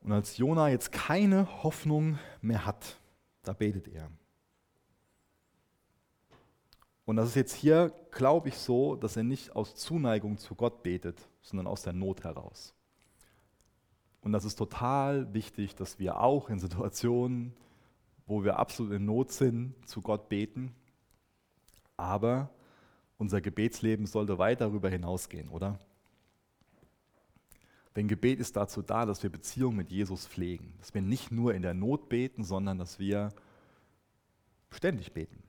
[0.00, 2.98] Und als Jona jetzt keine Hoffnung mehr hat,
[3.42, 4.08] da betet er.
[7.06, 10.82] Und das ist jetzt hier, glaube ich, so, dass er nicht aus Zuneigung zu Gott
[10.82, 12.74] betet, sondern aus der Not heraus.
[14.22, 17.54] Und das ist total wichtig, dass wir auch in Situationen,
[18.26, 20.74] wo wir absolut in Not sind, zu Gott beten.
[21.96, 22.50] Aber
[23.18, 25.78] unser Gebetsleben sollte weit darüber hinausgehen, oder?
[27.94, 30.74] Denn Gebet ist dazu da, dass wir Beziehungen mit Jesus pflegen.
[30.78, 33.32] Dass wir nicht nur in der Not beten, sondern dass wir
[34.70, 35.42] ständig beten,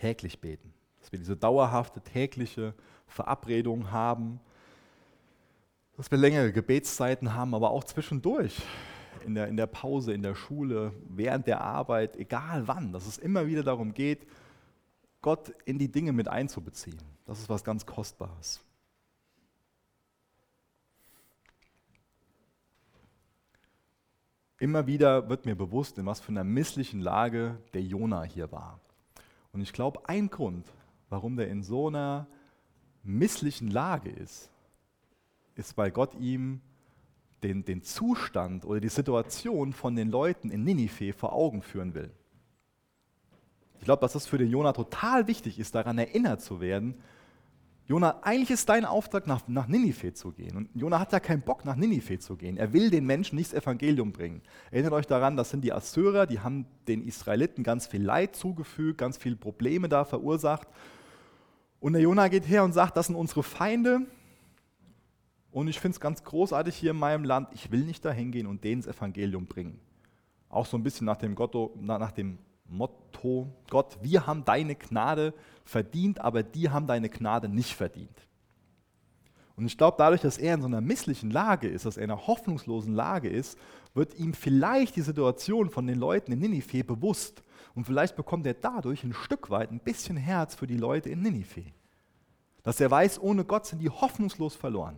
[0.00, 0.72] täglich beten.
[1.00, 2.74] Dass wir diese dauerhafte tägliche
[3.06, 4.40] Verabredung haben,
[5.96, 8.56] dass wir längere Gebetszeiten haben, aber auch zwischendurch,
[9.26, 13.18] in der, in der Pause, in der Schule, während der Arbeit, egal wann, dass es
[13.18, 14.26] immer wieder darum geht,
[15.20, 16.98] Gott in die Dinge mit einzubeziehen.
[17.26, 18.60] Das ist was ganz Kostbares.
[24.58, 28.80] Immer wieder wird mir bewusst, in was für einer misslichen Lage der Jona hier war.
[29.52, 30.66] Und ich glaube, ein Grund,
[31.08, 32.26] warum der in so einer
[33.02, 34.50] misslichen Lage ist,
[35.54, 36.60] ist, weil Gott ihm
[37.42, 42.10] den, den Zustand oder die Situation von den Leuten in Ninive vor Augen führen will.
[43.78, 47.02] Ich glaube, dass das für den Jona total wichtig ist, daran erinnert zu werden,
[47.90, 50.56] Jona, eigentlich ist dein Auftrag, nach, nach Ninive zu gehen.
[50.56, 52.56] Und Jona hat ja keinen Bock, nach Ninive zu gehen.
[52.56, 54.42] Er will den Menschen nicht das Evangelium bringen.
[54.70, 58.98] Erinnert euch daran, das sind die Assyrer, die haben den Israeliten ganz viel Leid zugefügt,
[58.98, 60.68] ganz viele Probleme da verursacht.
[61.80, 64.02] Und der Jona geht her und sagt, das sind unsere Feinde.
[65.50, 68.46] Und ich finde es ganz großartig hier in meinem Land, ich will nicht dahin gehen
[68.46, 69.80] und denen das Evangelium bringen.
[70.48, 72.38] Auch so ein bisschen nach dem, Gotto, nach dem
[72.70, 78.26] Motto, Gott, wir haben deine Gnade verdient, aber die haben deine Gnade nicht verdient.
[79.56, 82.10] Und ich glaube, dadurch, dass er in so einer misslichen Lage ist, dass er in
[82.10, 83.58] einer hoffnungslosen Lage ist,
[83.92, 87.42] wird ihm vielleicht die Situation von den Leuten in Ninive bewusst.
[87.74, 91.20] Und vielleicht bekommt er dadurch ein Stück weit ein bisschen Herz für die Leute in
[91.20, 91.64] Ninive.
[92.62, 94.96] Dass er weiß, ohne Gott sind die hoffnungslos verloren.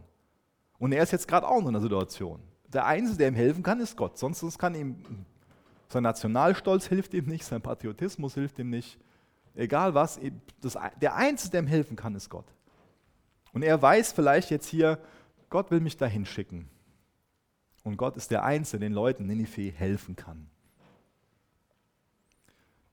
[0.78, 2.40] Und er ist jetzt gerade auch in einer Situation.
[2.68, 4.16] Der Einzige, der ihm helfen kann, ist Gott.
[4.16, 5.26] Sonst kann ihm
[5.92, 8.98] sein Nationalstolz hilft ihm nicht, sein Patriotismus hilft ihm nicht.
[9.54, 10.18] Egal was,
[10.60, 12.46] das, der Einzige, der ihm helfen kann, ist Gott.
[13.52, 14.98] Und er weiß vielleicht jetzt hier,
[15.50, 16.70] Gott will mich dahin schicken.
[17.84, 20.48] Und Gott ist der Einzige, den Leuten Ninive helfen kann.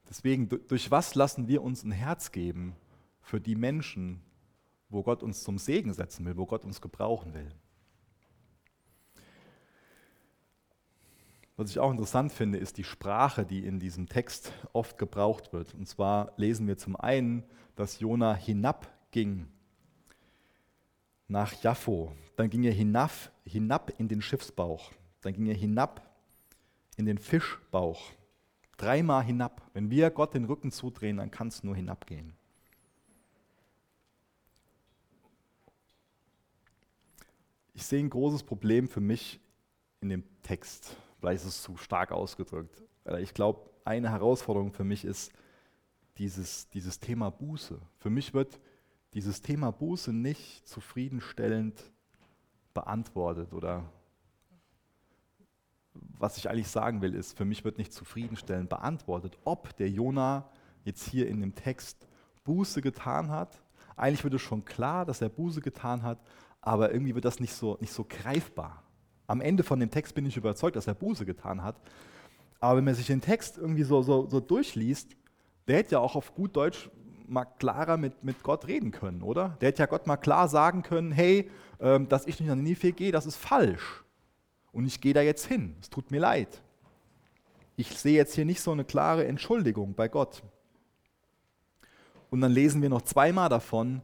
[0.10, 2.76] Deswegen, durch was lassen wir uns ein Herz geben
[3.22, 4.22] für die Menschen,
[4.90, 7.52] wo Gott uns zum Segen setzen will, wo Gott uns gebrauchen will.
[11.60, 15.74] Was ich auch interessant finde, ist die Sprache, die in diesem Text oft gebraucht wird.
[15.74, 17.44] Und zwar lesen wir zum einen,
[17.76, 19.46] dass Jona hinabging
[21.28, 22.14] nach Jaffo.
[22.38, 23.12] Dann ging er hinab,
[23.44, 24.94] hinab in den Schiffsbauch.
[25.20, 26.10] Dann ging er hinab
[26.96, 28.10] in den Fischbauch.
[28.78, 29.62] Dreimal hinab.
[29.74, 32.38] Wenn wir Gott den Rücken zudrehen, dann kann es nur hinabgehen.
[37.74, 39.42] Ich sehe ein großes Problem für mich
[40.00, 40.96] in dem Text.
[41.20, 42.84] Vielleicht ist es zu stark ausgedrückt.
[43.20, 45.32] Ich glaube, eine Herausforderung für mich ist
[46.18, 47.80] dieses, dieses Thema Buße.
[47.98, 48.60] Für mich wird
[49.14, 51.92] dieses Thema Buße nicht zufriedenstellend
[52.74, 53.92] beantwortet oder
[55.94, 60.50] was ich eigentlich sagen will, ist, für mich wird nicht zufriedenstellend beantwortet, ob der Jona
[60.84, 62.08] jetzt hier in dem Text
[62.44, 63.62] Buße getan hat.
[63.96, 66.20] Eigentlich wird es schon klar, dass er Buße getan hat,
[66.62, 68.84] aber irgendwie wird das nicht so, nicht so greifbar.
[69.30, 71.76] Am Ende von dem Text bin ich überzeugt, dass er Buße getan hat.
[72.60, 75.16] Aber wenn man sich den Text irgendwie so, so, so durchliest,
[75.68, 76.90] der hätte ja auch auf gut Deutsch
[77.28, 79.56] mal klarer mit, mit Gott reden können, oder?
[79.62, 81.48] Der hätte ja Gott mal klar sagen können, hey,
[81.80, 84.04] ähm, dass ich nicht nach Ninive gehe, das ist falsch.
[84.72, 85.76] Und ich gehe da jetzt hin.
[85.80, 86.64] Es tut mir leid.
[87.76, 90.42] Ich sehe jetzt hier nicht so eine klare Entschuldigung bei Gott.
[92.32, 94.02] Und dann lesen wir noch zweimal davon,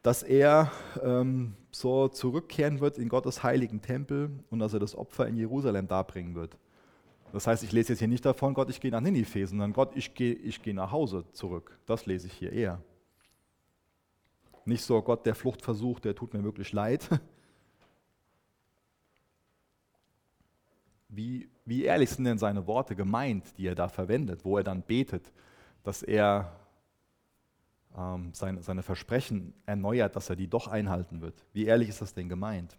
[0.00, 0.70] dass er
[1.02, 5.86] ähm, so zurückkehren wird in Gottes heiligen Tempel und dass er das Opfer in Jerusalem
[5.88, 6.56] darbringen wird.
[7.32, 9.92] Das heißt, ich lese jetzt hier nicht davon, Gott, ich gehe nach Ninive, sondern Gott,
[9.94, 11.78] ich gehe, ich gehe nach Hause zurück.
[11.86, 12.82] Das lese ich hier eher.
[14.64, 17.08] Nicht so, Gott, der Fluchtversuch, der tut mir wirklich leid,
[21.10, 24.82] Wie, wie ehrlich sind denn seine Worte gemeint, die er da verwendet, wo er dann
[24.82, 25.32] betet,
[25.82, 26.59] dass er
[27.96, 31.44] ähm, seine, seine Versprechen erneuert, dass er die doch einhalten wird?
[31.52, 32.78] Wie ehrlich ist das denn gemeint?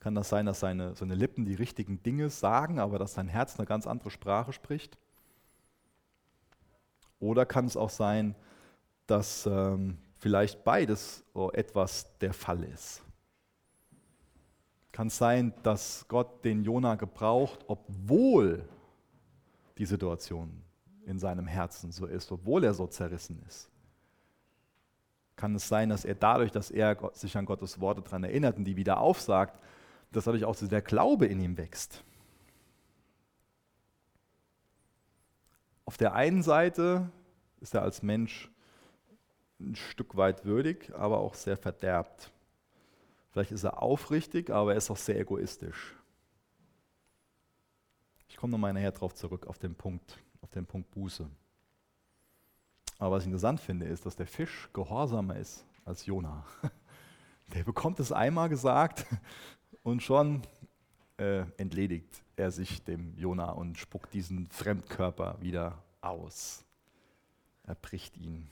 [0.00, 3.58] Kann das sein, dass seine, seine Lippen die richtigen Dinge sagen, aber dass sein Herz
[3.58, 4.96] eine ganz andere Sprache spricht?
[7.20, 8.36] Oder kann es auch sein,
[9.06, 13.02] dass ähm, vielleicht beides etwas der Fall ist?
[14.98, 18.68] kann es sein, dass Gott den Jona gebraucht, obwohl
[19.78, 20.64] die Situation
[21.06, 23.70] in seinem Herzen so ist, obwohl er so zerrissen ist.
[25.38, 28.64] Kann es sein, dass er dadurch, dass er sich an Gottes Worte daran erinnert und
[28.64, 29.56] die wieder aufsagt,
[30.10, 32.02] dass dadurch auch der Glaube in ihm wächst.
[35.84, 37.08] Auf der einen Seite
[37.60, 38.50] ist er als Mensch
[39.60, 42.32] ein Stück weit würdig, aber auch sehr verderbt.
[43.30, 45.94] Vielleicht ist er aufrichtig, aber er ist auch sehr egoistisch.
[48.28, 51.30] Ich komme nochmal nachher darauf zurück, auf den Punkt, auf den Punkt Buße.
[52.98, 56.44] Aber was ich interessant finde, ist, dass der Fisch gehorsamer ist als Jona.
[57.54, 59.06] Der bekommt es einmal gesagt
[59.82, 60.42] und schon
[61.16, 66.64] äh, entledigt er sich dem Jona und spuckt diesen Fremdkörper wieder aus.
[67.64, 68.48] Er bricht ihn.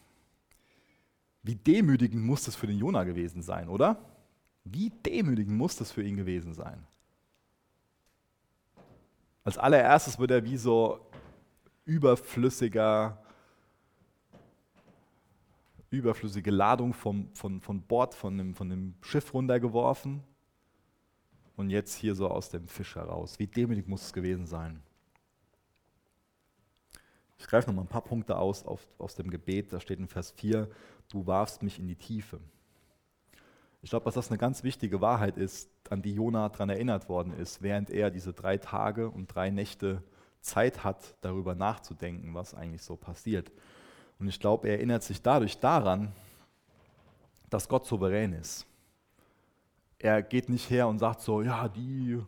[1.43, 3.99] Wie demütigend muss das für den Jona gewesen sein, oder?
[4.65, 6.85] Wie demütigend muss das für ihn gewesen sein?
[9.45, 11.07] Als allererstes wird er wie so
[11.85, 13.23] überflüssiger,
[15.97, 20.23] überflüssige Ladung vom, von, von Bord, von dem, von dem Schiff runtergeworfen
[21.57, 23.39] und jetzt hier so aus dem Fisch heraus.
[23.39, 24.83] Wie demütig muss es gewesen sein?
[27.39, 29.73] Ich greife noch mal ein paar Punkte aus auf, aus dem Gebet.
[29.73, 30.69] Da steht in Vers 4,
[31.09, 32.41] du warfst mich in die Tiefe.
[33.83, 37.33] Ich glaube, dass das eine ganz wichtige Wahrheit ist, an die Jona daran erinnert worden
[37.33, 40.03] ist, während er diese drei Tage und drei Nächte
[40.41, 43.53] Zeit hat, darüber nachzudenken, was eigentlich so passiert.
[44.19, 46.13] Und ich glaube, er erinnert sich dadurch daran,
[47.51, 48.67] dass Gott souverän ist.
[49.99, 52.21] Er geht nicht her und sagt so, ja, die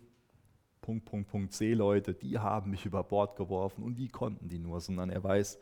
[0.80, 4.80] Punkt, Punkt, Punkt, Seeleute, die haben mich über Bord geworfen und die konnten die nur,
[4.80, 5.58] sondern er weiß,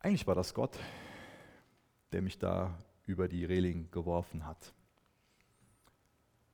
[0.00, 0.78] eigentlich war das Gott,
[2.12, 4.72] der mich da über die Reling geworfen hat.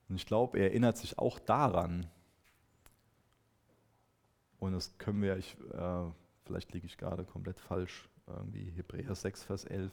[0.09, 2.07] Und ich glaube, er erinnert sich auch daran,
[4.59, 6.05] und das können wir, ich, äh,
[6.53, 9.91] vielleicht liege ich gerade komplett falsch, irgendwie Hebräer 6, Vers 11,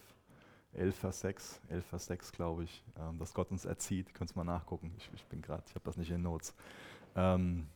[0.74, 4.14] 11, Vers 6, 11, Vers 6, glaube ich, ähm, dass Gott uns erzieht.
[4.14, 6.54] Könnt ihr mal nachgucken, ich, ich bin gerade, ich habe das nicht in Notes.
[7.16, 7.68] Ähm,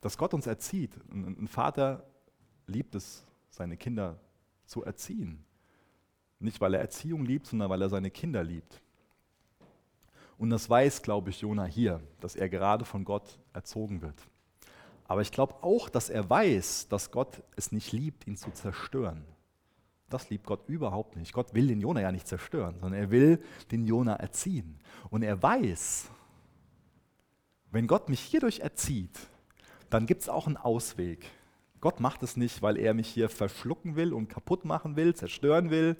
[0.00, 0.96] dass Gott uns erzieht.
[1.10, 2.06] Ein, ein Vater
[2.68, 4.20] liebt es, seine Kinder
[4.64, 5.44] zu erziehen.
[6.38, 8.80] Nicht, weil er Erziehung liebt, sondern weil er seine Kinder liebt.
[10.38, 14.14] Und das weiß, glaube ich, Jona hier, dass er gerade von Gott erzogen wird.
[15.10, 19.24] Aber ich glaube auch, dass er weiß, dass Gott es nicht liebt, ihn zu zerstören.
[20.08, 21.32] Das liebt Gott überhaupt nicht.
[21.32, 23.42] Gott will den Jona ja nicht zerstören, sondern er will
[23.72, 24.78] den Jona erziehen.
[25.10, 26.08] Und er weiß,
[27.72, 29.18] wenn Gott mich hierdurch erzieht,
[29.88, 31.26] dann gibt es auch einen Ausweg.
[31.80, 35.70] Gott macht es nicht, weil er mich hier verschlucken will und kaputt machen will, zerstören
[35.70, 35.96] will,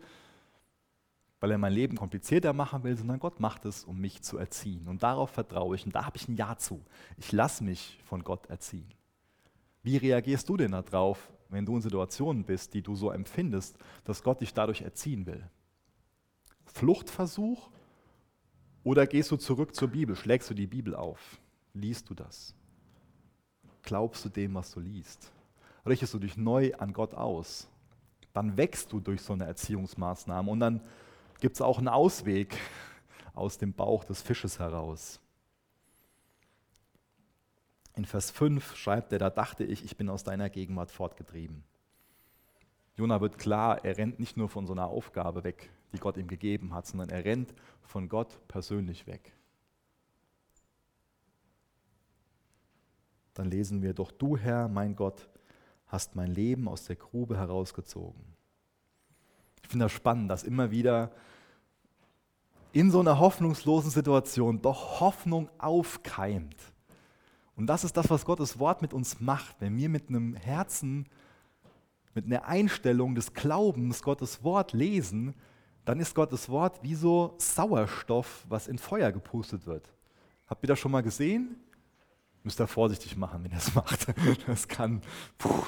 [1.41, 4.87] weil er mein Leben komplizierter machen will, sondern Gott macht es, um mich zu erziehen.
[4.87, 6.81] Und darauf vertraue ich und da habe ich ein Ja zu.
[7.17, 8.87] Ich lasse mich von Gott erziehen.
[9.83, 14.23] Wie reagierst du denn darauf, wenn du in Situationen bist, die du so empfindest, dass
[14.23, 15.49] Gott dich dadurch erziehen will?
[16.67, 17.71] Fluchtversuch
[18.85, 21.41] oder gehst du zurück zur Bibel, schlägst du die Bibel auf,
[21.75, 22.55] liest du das?
[23.83, 25.33] Glaubst du dem, was du liest?
[25.87, 27.69] Richtest du dich neu an Gott aus?
[28.33, 30.81] Dann wächst du durch so eine Erziehungsmaßnahme und dann
[31.41, 32.57] gibt es auch einen Ausweg
[33.35, 35.21] aus dem Bauch des Fisches heraus.
[38.01, 41.65] In Vers 5 schreibt er, da dachte ich, ich bin aus deiner Gegenwart fortgetrieben.
[42.97, 46.27] Jona wird klar, er rennt nicht nur von so einer Aufgabe weg, die Gott ihm
[46.27, 49.35] gegeben hat, sondern er rennt von Gott persönlich weg.
[53.35, 55.29] Dann lesen wir, doch du Herr, mein Gott,
[55.87, 58.25] hast mein Leben aus der Grube herausgezogen.
[59.63, 61.13] Ich finde das spannend, dass immer wieder
[62.73, 66.57] in so einer hoffnungslosen Situation doch Hoffnung aufkeimt.
[67.61, 69.55] Und das ist das, was Gottes Wort mit uns macht.
[69.61, 71.07] Wenn wir mit einem Herzen,
[72.15, 75.35] mit einer Einstellung des Glaubens Gottes Wort lesen,
[75.85, 79.93] dann ist Gottes Wort wie so Sauerstoff, was in Feuer gepustet wird.
[80.47, 81.55] Habt ihr das schon mal gesehen?
[82.45, 84.07] Müsst ihr vorsichtig machen, wenn ihr es macht.
[84.47, 85.03] Das kann.
[85.37, 85.67] Puh.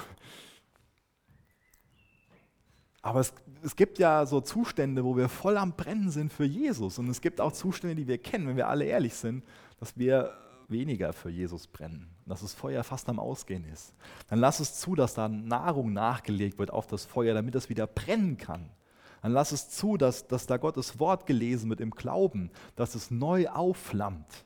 [3.02, 6.98] Aber es, es gibt ja so Zustände, wo wir voll am Brennen sind für Jesus.
[6.98, 9.44] Und es gibt auch Zustände, die wir kennen, wenn wir alle ehrlich sind,
[9.78, 10.38] dass wir
[10.72, 13.94] weniger für Jesus brennen, dass das Feuer fast am Ausgehen ist.
[14.28, 17.86] Dann lass es zu, dass da Nahrung nachgelegt wird auf das Feuer, damit es wieder
[17.86, 18.70] brennen kann.
[19.22, 23.10] Dann lass es zu, dass, dass da Gottes Wort gelesen wird im Glauben, dass es
[23.10, 24.44] neu aufflammt.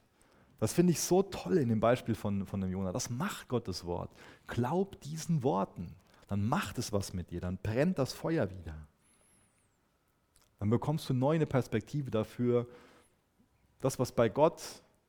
[0.58, 2.92] Das finde ich so toll in dem Beispiel von, von dem Jonah.
[2.92, 4.10] Das macht Gottes Wort.
[4.46, 5.94] Glaub diesen Worten
[6.28, 8.74] dann macht es was mit dir, dann brennt das Feuer wieder.
[10.58, 12.66] Dann bekommst du neu eine Perspektive dafür,
[13.80, 14.62] das, was bei Gott,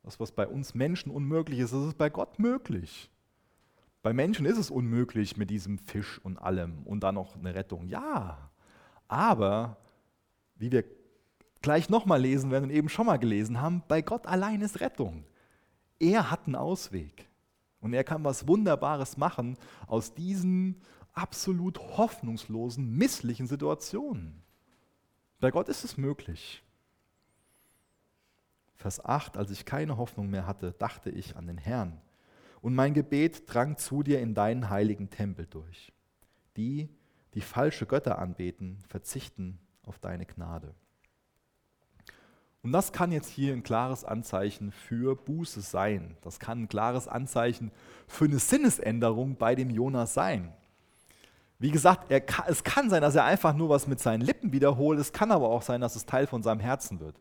[0.03, 3.11] das, was bei uns Menschen unmöglich ist, das ist bei Gott möglich.
[4.01, 7.87] Bei Menschen ist es unmöglich mit diesem Fisch und allem und dann noch eine Rettung.
[7.87, 8.51] Ja,
[9.07, 9.77] aber
[10.55, 10.85] wie wir
[11.61, 15.25] gleich nochmal lesen werden und eben schon mal gelesen haben, bei Gott allein ist Rettung.
[15.99, 17.27] Er hat einen Ausweg.
[17.79, 20.81] Und er kann was Wunderbares machen aus diesen
[21.13, 24.41] absolut hoffnungslosen, misslichen Situationen.
[25.39, 26.63] Bei Gott ist es möglich.
[28.77, 31.99] Vers 8, als ich keine Hoffnung mehr hatte, dachte ich an den Herrn.
[32.61, 35.91] Und mein Gebet drang zu dir in deinen heiligen Tempel durch.
[36.55, 36.89] Die,
[37.33, 40.73] die falsche Götter anbeten, verzichten auf deine Gnade.
[42.61, 46.17] Und das kann jetzt hier ein klares Anzeichen für Buße sein.
[46.21, 47.71] Das kann ein klares Anzeichen
[48.07, 50.53] für eine Sinnesänderung bei dem Jonas sein.
[51.59, 54.99] Wie gesagt, kann, es kann sein, dass er einfach nur was mit seinen Lippen wiederholt.
[54.99, 57.19] Es kann aber auch sein, dass es Teil von seinem Herzen wird.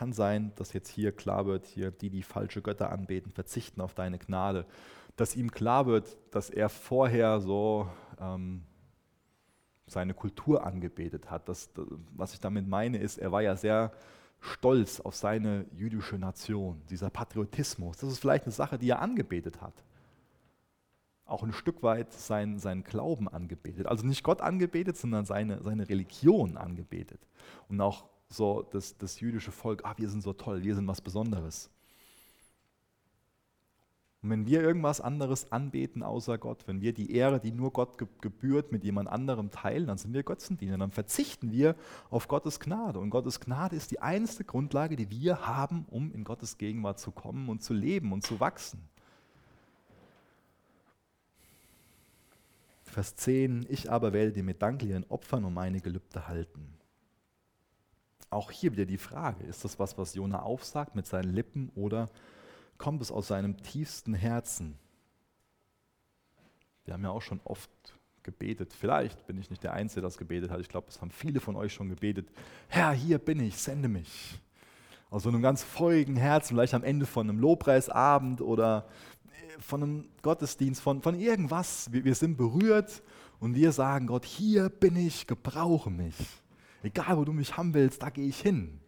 [0.00, 3.92] Kann sein, dass jetzt hier klar wird, hier die, die falsche Götter anbeten, verzichten auf
[3.92, 4.64] deine Gnade.
[5.16, 7.86] Dass ihm klar wird, dass er vorher so
[8.18, 8.62] ähm,
[9.86, 11.50] seine Kultur angebetet hat.
[11.50, 11.68] Das,
[12.16, 13.92] was ich damit meine, ist, er war ja sehr
[14.40, 17.98] stolz auf seine jüdische Nation, dieser Patriotismus.
[17.98, 19.84] Das ist vielleicht eine Sache, die er angebetet hat
[21.26, 23.86] auch ein Stück weit seinen, seinen Glauben angebetet.
[23.86, 27.20] Also nicht Gott angebetet, sondern seine, seine Religion angebetet.
[27.68, 31.00] Und auch so das, das jüdische Volk, ah, wir sind so toll, wir sind was
[31.00, 31.68] Besonderes.
[34.22, 37.96] Und wenn wir irgendwas anderes anbeten außer Gott, wenn wir die Ehre, die nur Gott
[38.20, 41.74] gebührt, mit jemand anderem teilen, dann sind wir Götzendiener, dann verzichten wir
[42.10, 42.98] auf Gottes Gnade.
[42.98, 47.12] Und Gottes Gnade ist die einzige Grundlage, die wir haben, um in Gottes Gegenwart zu
[47.12, 48.80] kommen und zu leben und zu wachsen.
[52.82, 56.79] Vers 10, ich aber werde dir mit danklichen Opfern um meine Gelübde halten.
[58.30, 62.08] Auch hier wieder die Frage, ist das was, was Jona aufsagt mit seinen Lippen oder
[62.78, 64.78] kommt es aus seinem tiefsten Herzen?
[66.84, 67.70] Wir haben ja auch schon oft
[68.22, 71.10] gebetet, vielleicht bin ich nicht der Einzige, der das gebetet hat, ich glaube, es haben
[71.10, 72.28] viele von euch schon gebetet,
[72.68, 74.38] Herr, hier bin ich, sende mich.
[75.10, 78.86] Aus so einem ganz feurigen Herzen, vielleicht am Ende von einem Lobpreisabend oder
[79.58, 81.92] von einem Gottesdienst, von, von irgendwas.
[81.92, 83.02] Wir, wir sind berührt
[83.40, 86.14] und wir sagen, Gott, hier bin ich, gebrauche mich.
[86.82, 88.80] Egal, wo du mich haben willst, da gehe ich hin.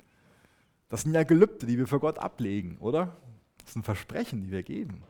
[0.89, 3.17] Das sind ja Gelübde, die wir für Gott ablegen, oder?
[3.59, 5.03] Das sind Versprechen, die wir geben.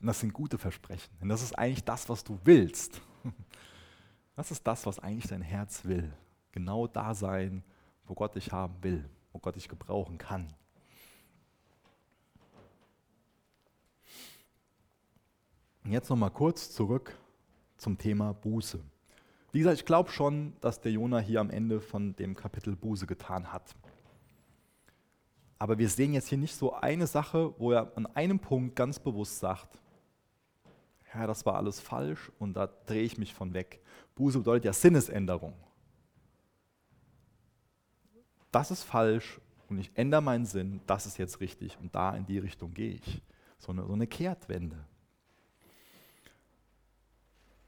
[0.00, 1.12] Und das sind gute Versprechen.
[1.20, 3.00] Denn das ist eigentlich das, was du willst.
[4.36, 6.12] Das ist das, was eigentlich dein Herz will.
[6.52, 7.64] Genau da sein,
[8.04, 10.52] wo Gott dich haben will, wo Gott dich gebrauchen kann.
[15.82, 17.16] Und jetzt nochmal kurz zurück
[17.78, 18.84] zum Thema Buße.
[19.56, 23.06] Wie gesagt, ich glaube schon, dass der Jonah hier am Ende von dem Kapitel Buße
[23.06, 23.74] getan hat.
[25.58, 28.98] Aber wir sehen jetzt hier nicht so eine Sache, wo er an einem Punkt ganz
[28.98, 29.80] bewusst sagt,
[31.14, 33.80] ja, das war alles falsch und da drehe ich mich von weg.
[34.14, 35.54] Buße bedeutet ja Sinnesänderung.
[38.52, 39.40] Das ist falsch
[39.70, 42.96] und ich ändere meinen Sinn, das ist jetzt richtig und da in die Richtung gehe
[42.96, 43.22] ich.
[43.56, 44.84] So eine, so eine Kehrtwende.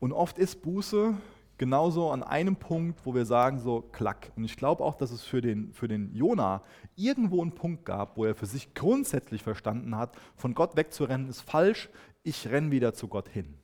[0.01, 1.15] Und oft ist Buße
[1.59, 4.33] genauso an einem Punkt, wo wir sagen so, klack.
[4.37, 6.63] Und ich glaube auch, dass es für den, für den Jona
[6.97, 11.43] irgendwo einen Punkt gab, wo er für sich grundsätzlich verstanden hat, von Gott wegzurennen ist
[11.43, 11.91] falsch,
[12.23, 13.55] ich renne wieder zu Gott hin.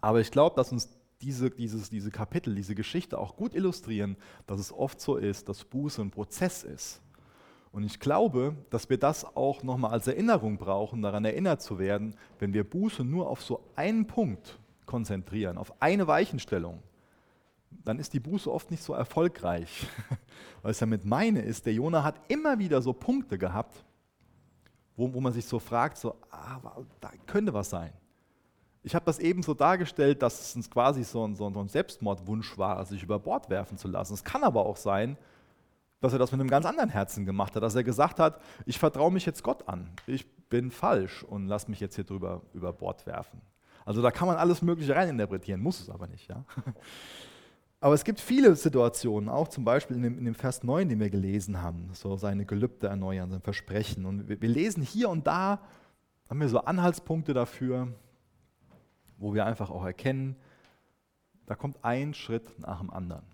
[0.00, 0.88] Aber ich glaube, dass uns
[1.20, 4.16] diese, dieses, diese Kapitel, diese Geschichte auch gut illustrieren,
[4.46, 7.02] dass es oft so ist, dass Buße ein Prozess ist.
[7.72, 12.16] Und ich glaube, dass wir das auch nochmal als Erinnerung brauchen, daran erinnert zu werden,
[12.38, 14.59] wenn wir Buße nur auf so einen Punkt
[14.90, 16.82] konzentrieren, auf eine Weichenstellung,
[17.84, 19.86] dann ist die Buße oft nicht so erfolgreich.
[20.62, 23.84] Was ich damit meine ist, der Jonah hat immer wieder so Punkte gehabt,
[24.96, 26.60] wo, wo man sich so fragt, so, ah,
[27.00, 27.92] da könnte was sein.
[28.82, 32.84] Ich habe das eben so dargestellt, dass es quasi so ein, so ein Selbstmordwunsch war,
[32.84, 34.12] sich über Bord werfen zu lassen.
[34.12, 35.16] Es kann aber auch sein,
[36.00, 38.78] dass er das mit einem ganz anderen Herzen gemacht hat, dass er gesagt hat, ich
[38.78, 42.72] vertraue mich jetzt Gott an, ich bin falsch und lass mich jetzt hier drüber über
[42.72, 43.40] Bord werfen.
[43.90, 46.30] Also da kann man alles Mögliche reininterpretieren, muss es aber nicht.
[46.30, 46.44] Ja?
[47.80, 51.00] Aber es gibt viele Situationen, auch zum Beispiel in dem, in dem, Vers 9, den
[51.00, 54.06] wir gelesen haben, so seine Gelübde erneuern, sein Versprechen.
[54.06, 55.60] Und wir, wir lesen hier und da,
[56.28, 57.88] haben wir so Anhaltspunkte dafür,
[59.18, 60.36] wo wir einfach auch erkennen,
[61.46, 63.24] da kommt ein Schritt nach dem anderen.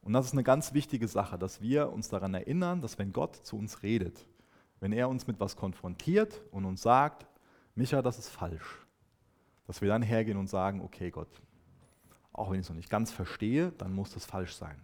[0.00, 3.36] Und das ist eine ganz wichtige Sache, dass wir uns daran erinnern, dass wenn Gott
[3.36, 4.26] zu uns redet,
[4.80, 7.26] wenn er uns mit was konfrontiert und uns sagt,
[7.78, 8.85] Micha, das ist falsch,
[9.66, 11.28] dass wir dann hergehen und sagen, okay Gott,
[12.32, 14.76] auch wenn ich es noch nicht ganz verstehe, dann muss das falsch sein.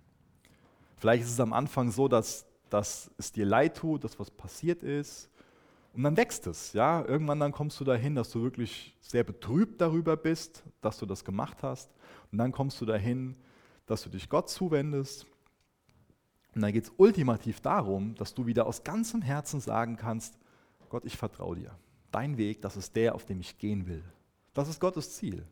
[0.96, 4.82] Vielleicht ist es am Anfang so, dass, dass es dir leid tut, dass was passiert
[4.82, 5.28] ist.
[5.94, 6.72] Und dann wächst es.
[6.72, 7.04] Ja?
[7.04, 11.24] Irgendwann dann kommst du dahin, dass du wirklich sehr betrübt darüber bist, dass du das
[11.24, 11.90] gemacht hast.
[12.30, 13.36] Und dann kommst du dahin,
[13.86, 15.26] dass du dich Gott zuwendest.
[16.54, 20.38] Und dann geht es ultimativ darum, dass du wieder aus ganzem Herzen sagen kannst,
[20.88, 21.74] Gott, ich vertraue dir.
[22.10, 24.04] Dein Weg, das ist der, auf dem ich gehen will.
[24.55, 25.46] Das ist Gottes Ziel.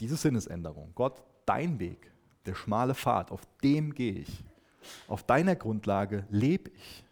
[0.00, 0.92] Diese Sinnesänderung.
[0.94, 2.10] Gott, dein Weg,
[2.46, 4.44] der schmale Pfad, auf dem gehe ich.
[5.08, 7.04] Auf deiner Grundlage lebe ich.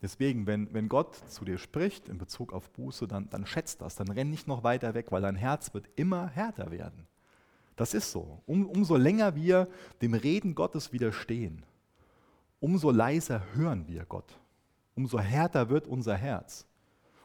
[0.00, 3.94] Deswegen, wenn, wenn Gott zu dir spricht in Bezug auf Buße, dann, dann schätzt das,
[3.94, 7.06] dann renn nicht noch weiter weg, weil dein Herz wird immer härter werden.
[7.76, 8.42] Das ist so.
[8.46, 9.68] Um, umso länger wir
[10.02, 11.64] dem Reden Gottes widerstehen,
[12.60, 14.38] umso leiser hören wir Gott.
[14.94, 16.66] Umso härter wird unser Herz.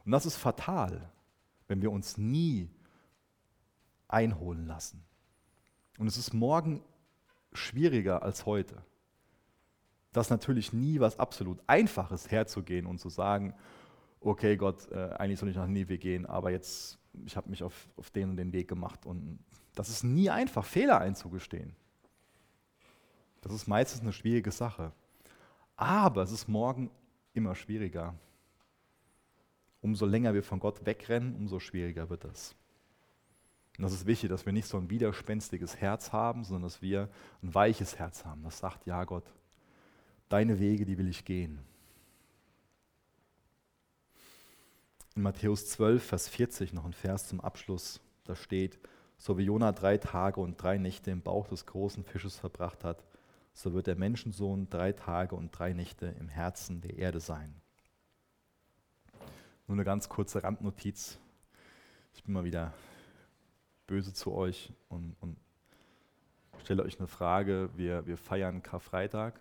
[0.05, 1.09] Und das ist fatal,
[1.69, 2.69] wenn wir uns nie
[4.09, 5.05] einholen lassen.
[5.97, 6.83] Und es ist morgen
[7.53, 8.83] schwieriger als heute.
[10.11, 13.53] Das ist natürlich nie was absolut Einfaches herzugehen und zu sagen,
[14.19, 17.89] okay Gott, äh, eigentlich soll ich nach Nive gehen, aber jetzt, ich habe mich auf,
[17.95, 19.05] auf den und den Weg gemacht.
[19.05, 19.39] Und
[19.75, 21.75] das ist nie einfach, Fehler einzugestehen.
[23.41, 24.91] Das ist meistens eine schwierige Sache.
[25.75, 26.89] Aber es ist morgen
[27.33, 28.15] immer schwieriger.
[29.81, 32.55] Umso länger wir von Gott wegrennen, umso schwieriger wird es.
[33.77, 37.07] Und das ist wichtig, dass wir nicht so ein widerspenstiges Herz haben, sondern dass wir
[37.41, 39.23] ein weiches Herz haben, das sagt, ja Gott,
[40.27, 41.59] deine Wege, die will ich gehen.
[45.15, 48.79] In Matthäus 12, Vers 40 noch ein Vers zum Abschluss, da steht,
[49.17, 53.05] so wie Jona drei Tage und drei Nächte im Bauch des großen Fisches verbracht hat,
[53.53, 57.61] so wird der Menschensohn drei Tage und drei Nächte im Herzen der Erde sein.
[59.69, 61.19] Nur eine ganz kurze Randnotiz.
[62.15, 62.73] Ich bin mal wieder
[63.85, 65.37] böse zu euch und, und
[66.63, 67.69] stelle euch eine Frage.
[67.75, 69.39] Wir, wir feiern Karfreitag,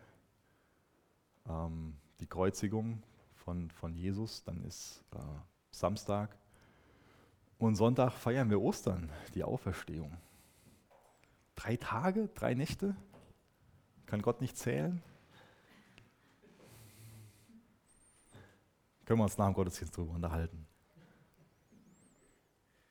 [1.49, 3.03] ähm, die Kreuzigung
[3.37, 5.19] von, von Jesus, dann ist äh,
[5.71, 6.37] Samstag.
[7.57, 10.15] Und Sonntag feiern wir Ostern, die Auferstehung.
[11.55, 12.95] Drei Tage, drei Nächte?
[14.05, 15.03] Kann Gott nicht zählen?
[19.09, 20.67] Können wir uns nach dem Gottesdienst darüber unterhalten.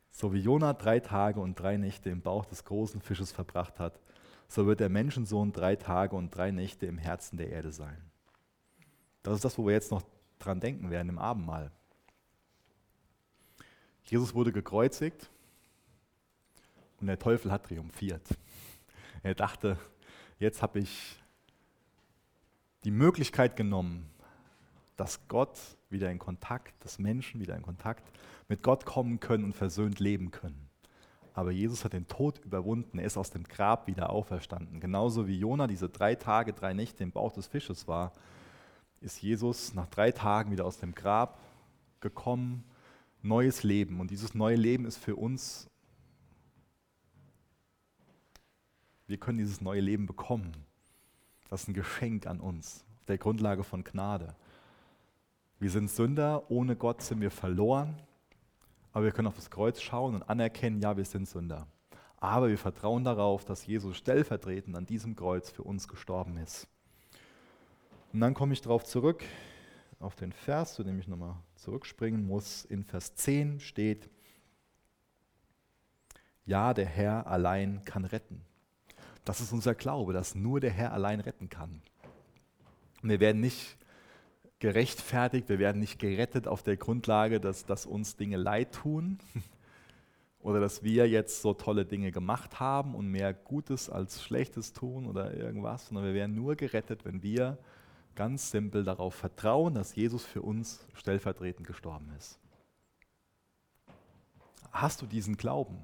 [0.09, 3.99] So wie Jonah drei Tage und drei Nächte im Bauch des großen Fisches verbracht hat,
[4.47, 8.01] so wird der Menschensohn drei Tage und drei Nächte im Herzen der Erde sein.
[9.22, 10.01] Das ist das, wo wir jetzt noch
[10.39, 11.72] dran denken werden im Abendmahl.
[14.05, 15.30] Jesus wurde gekreuzigt
[16.99, 18.28] und der Teufel hat triumphiert.
[19.22, 19.78] Er dachte,
[20.39, 21.22] jetzt habe ich
[22.86, 24.09] die Möglichkeit genommen,
[24.98, 25.58] dass Gott
[25.89, 28.12] wieder in Kontakt, dass Menschen wieder in Kontakt
[28.50, 30.68] mit Gott kommen können und versöhnt leben können.
[31.34, 34.80] Aber Jesus hat den Tod überwunden, er ist aus dem Grab wieder auferstanden.
[34.80, 38.12] Genauso wie Jona diese drei Tage, drei Nächte im Bauch des Fisches war,
[39.02, 41.39] ist Jesus nach drei Tagen wieder aus dem Grab
[42.00, 42.64] gekommen,
[43.22, 44.00] neues Leben.
[44.00, 45.70] Und dieses neue Leben ist für uns,
[49.06, 50.52] wir können dieses neue Leben bekommen.
[51.50, 54.36] Das ist ein Geschenk an uns, auf der Grundlage von Gnade.
[55.60, 57.99] Wir sind Sünder, ohne Gott sind wir verloren,
[58.93, 61.68] aber wir können auf das Kreuz schauen und anerkennen, ja, wir sind Sünder.
[62.18, 66.68] Aber wir vertrauen darauf, dass Jesus stellvertretend an diesem Kreuz für uns gestorben ist.
[68.14, 69.24] Und dann komme ich darauf zurück,
[69.99, 72.64] auf den Vers, zu dem ich nochmal zurückspringen muss.
[72.66, 74.10] In Vers 10 steht,
[76.45, 78.45] ja, der Herr allein kann retten.
[79.26, 81.82] Das ist unser Glaube, dass nur der Herr allein retten kann.
[83.01, 83.78] Und wir werden nicht
[84.60, 89.20] gerechtfertigt, wir werden nicht gerettet auf der Grundlage, dass, dass uns Dinge leid tun
[90.39, 95.05] oder dass wir jetzt so tolle Dinge gemacht haben und mehr Gutes als Schlechtes tun
[95.05, 97.58] oder irgendwas, sondern wir werden nur gerettet, wenn wir
[98.16, 102.39] ganz simpel darauf vertrauen, dass Jesus für uns stellvertretend gestorben ist.
[104.72, 105.78] Hast du diesen Glauben?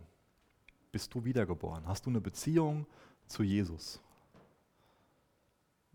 [0.92, 1.88] Bist du wiedergeboren?
[1.88, 2.86] Hast du eine Beziehung
[3.28, 4.03] zu Jesus?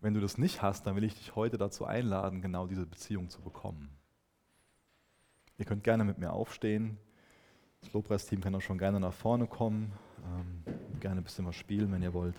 [0.01, 3.30] Wenn du das nicht hast, dann will ich dich heute dazu einladen, genau diese Beziehung
[3.30, 3.90] zu bekommen.
[5.59, 6.99] Ihr könnt gerne mit mir aufstehen.
[7.80, 9.92] Das Lobpreisteam kann auch schon gerne nach vorne kommen.
[10.24, 12.36] Ähm, gerne ein bisschen was spielen, wenn ihr wollt.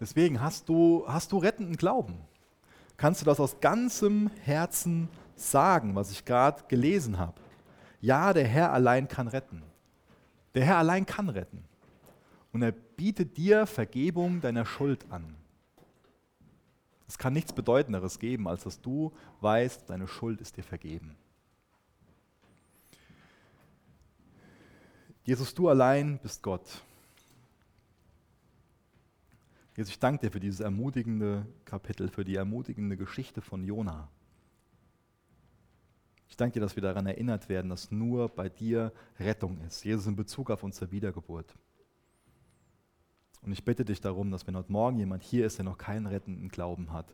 [0.00, 2.16] Deswegen hast du, hast du rettenden Glauben.
[2.96, 7.38] Kannst du das aus ganzem Herzen sagen, was ich gerade gelesen habe?
[8.00, 9.62] Ja, der Herr allein kann retten.
[10.54, 11.64] Der Herr allein kann retten
[12.52, 15.36] und er bietet dir Vergebung deiner Schuld an.
[17.06, 21.16] Es kann nichts Bedeutenderes geben, als dass du weißt, deine Schuld ist dir vergeben.
[25.24, 26.82] Jesus, du allein bist Gott.
[29.76, 34.08] Jesus, ich danke dir für dieses ermutigende Kapitel, für die ermutigende Geschichte von Jona.
[36.28, 39.84] Ich danke dir, dass wir daran erinnert werden, dass nur bei dir Rettung ist.
[39.84, 41.54] Jesus in Bezug auf unsere Wiedergeburt.
[43.42, 46.06] Und ich bitte dich darum, dass wenn heute Morgen jemand hier ist, der noch keinen
[46.06, 47.12] rettenden Glauben hat,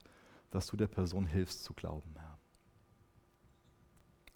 [0.51, 2.39] dass du der Person hilfst zu glauben, Herr.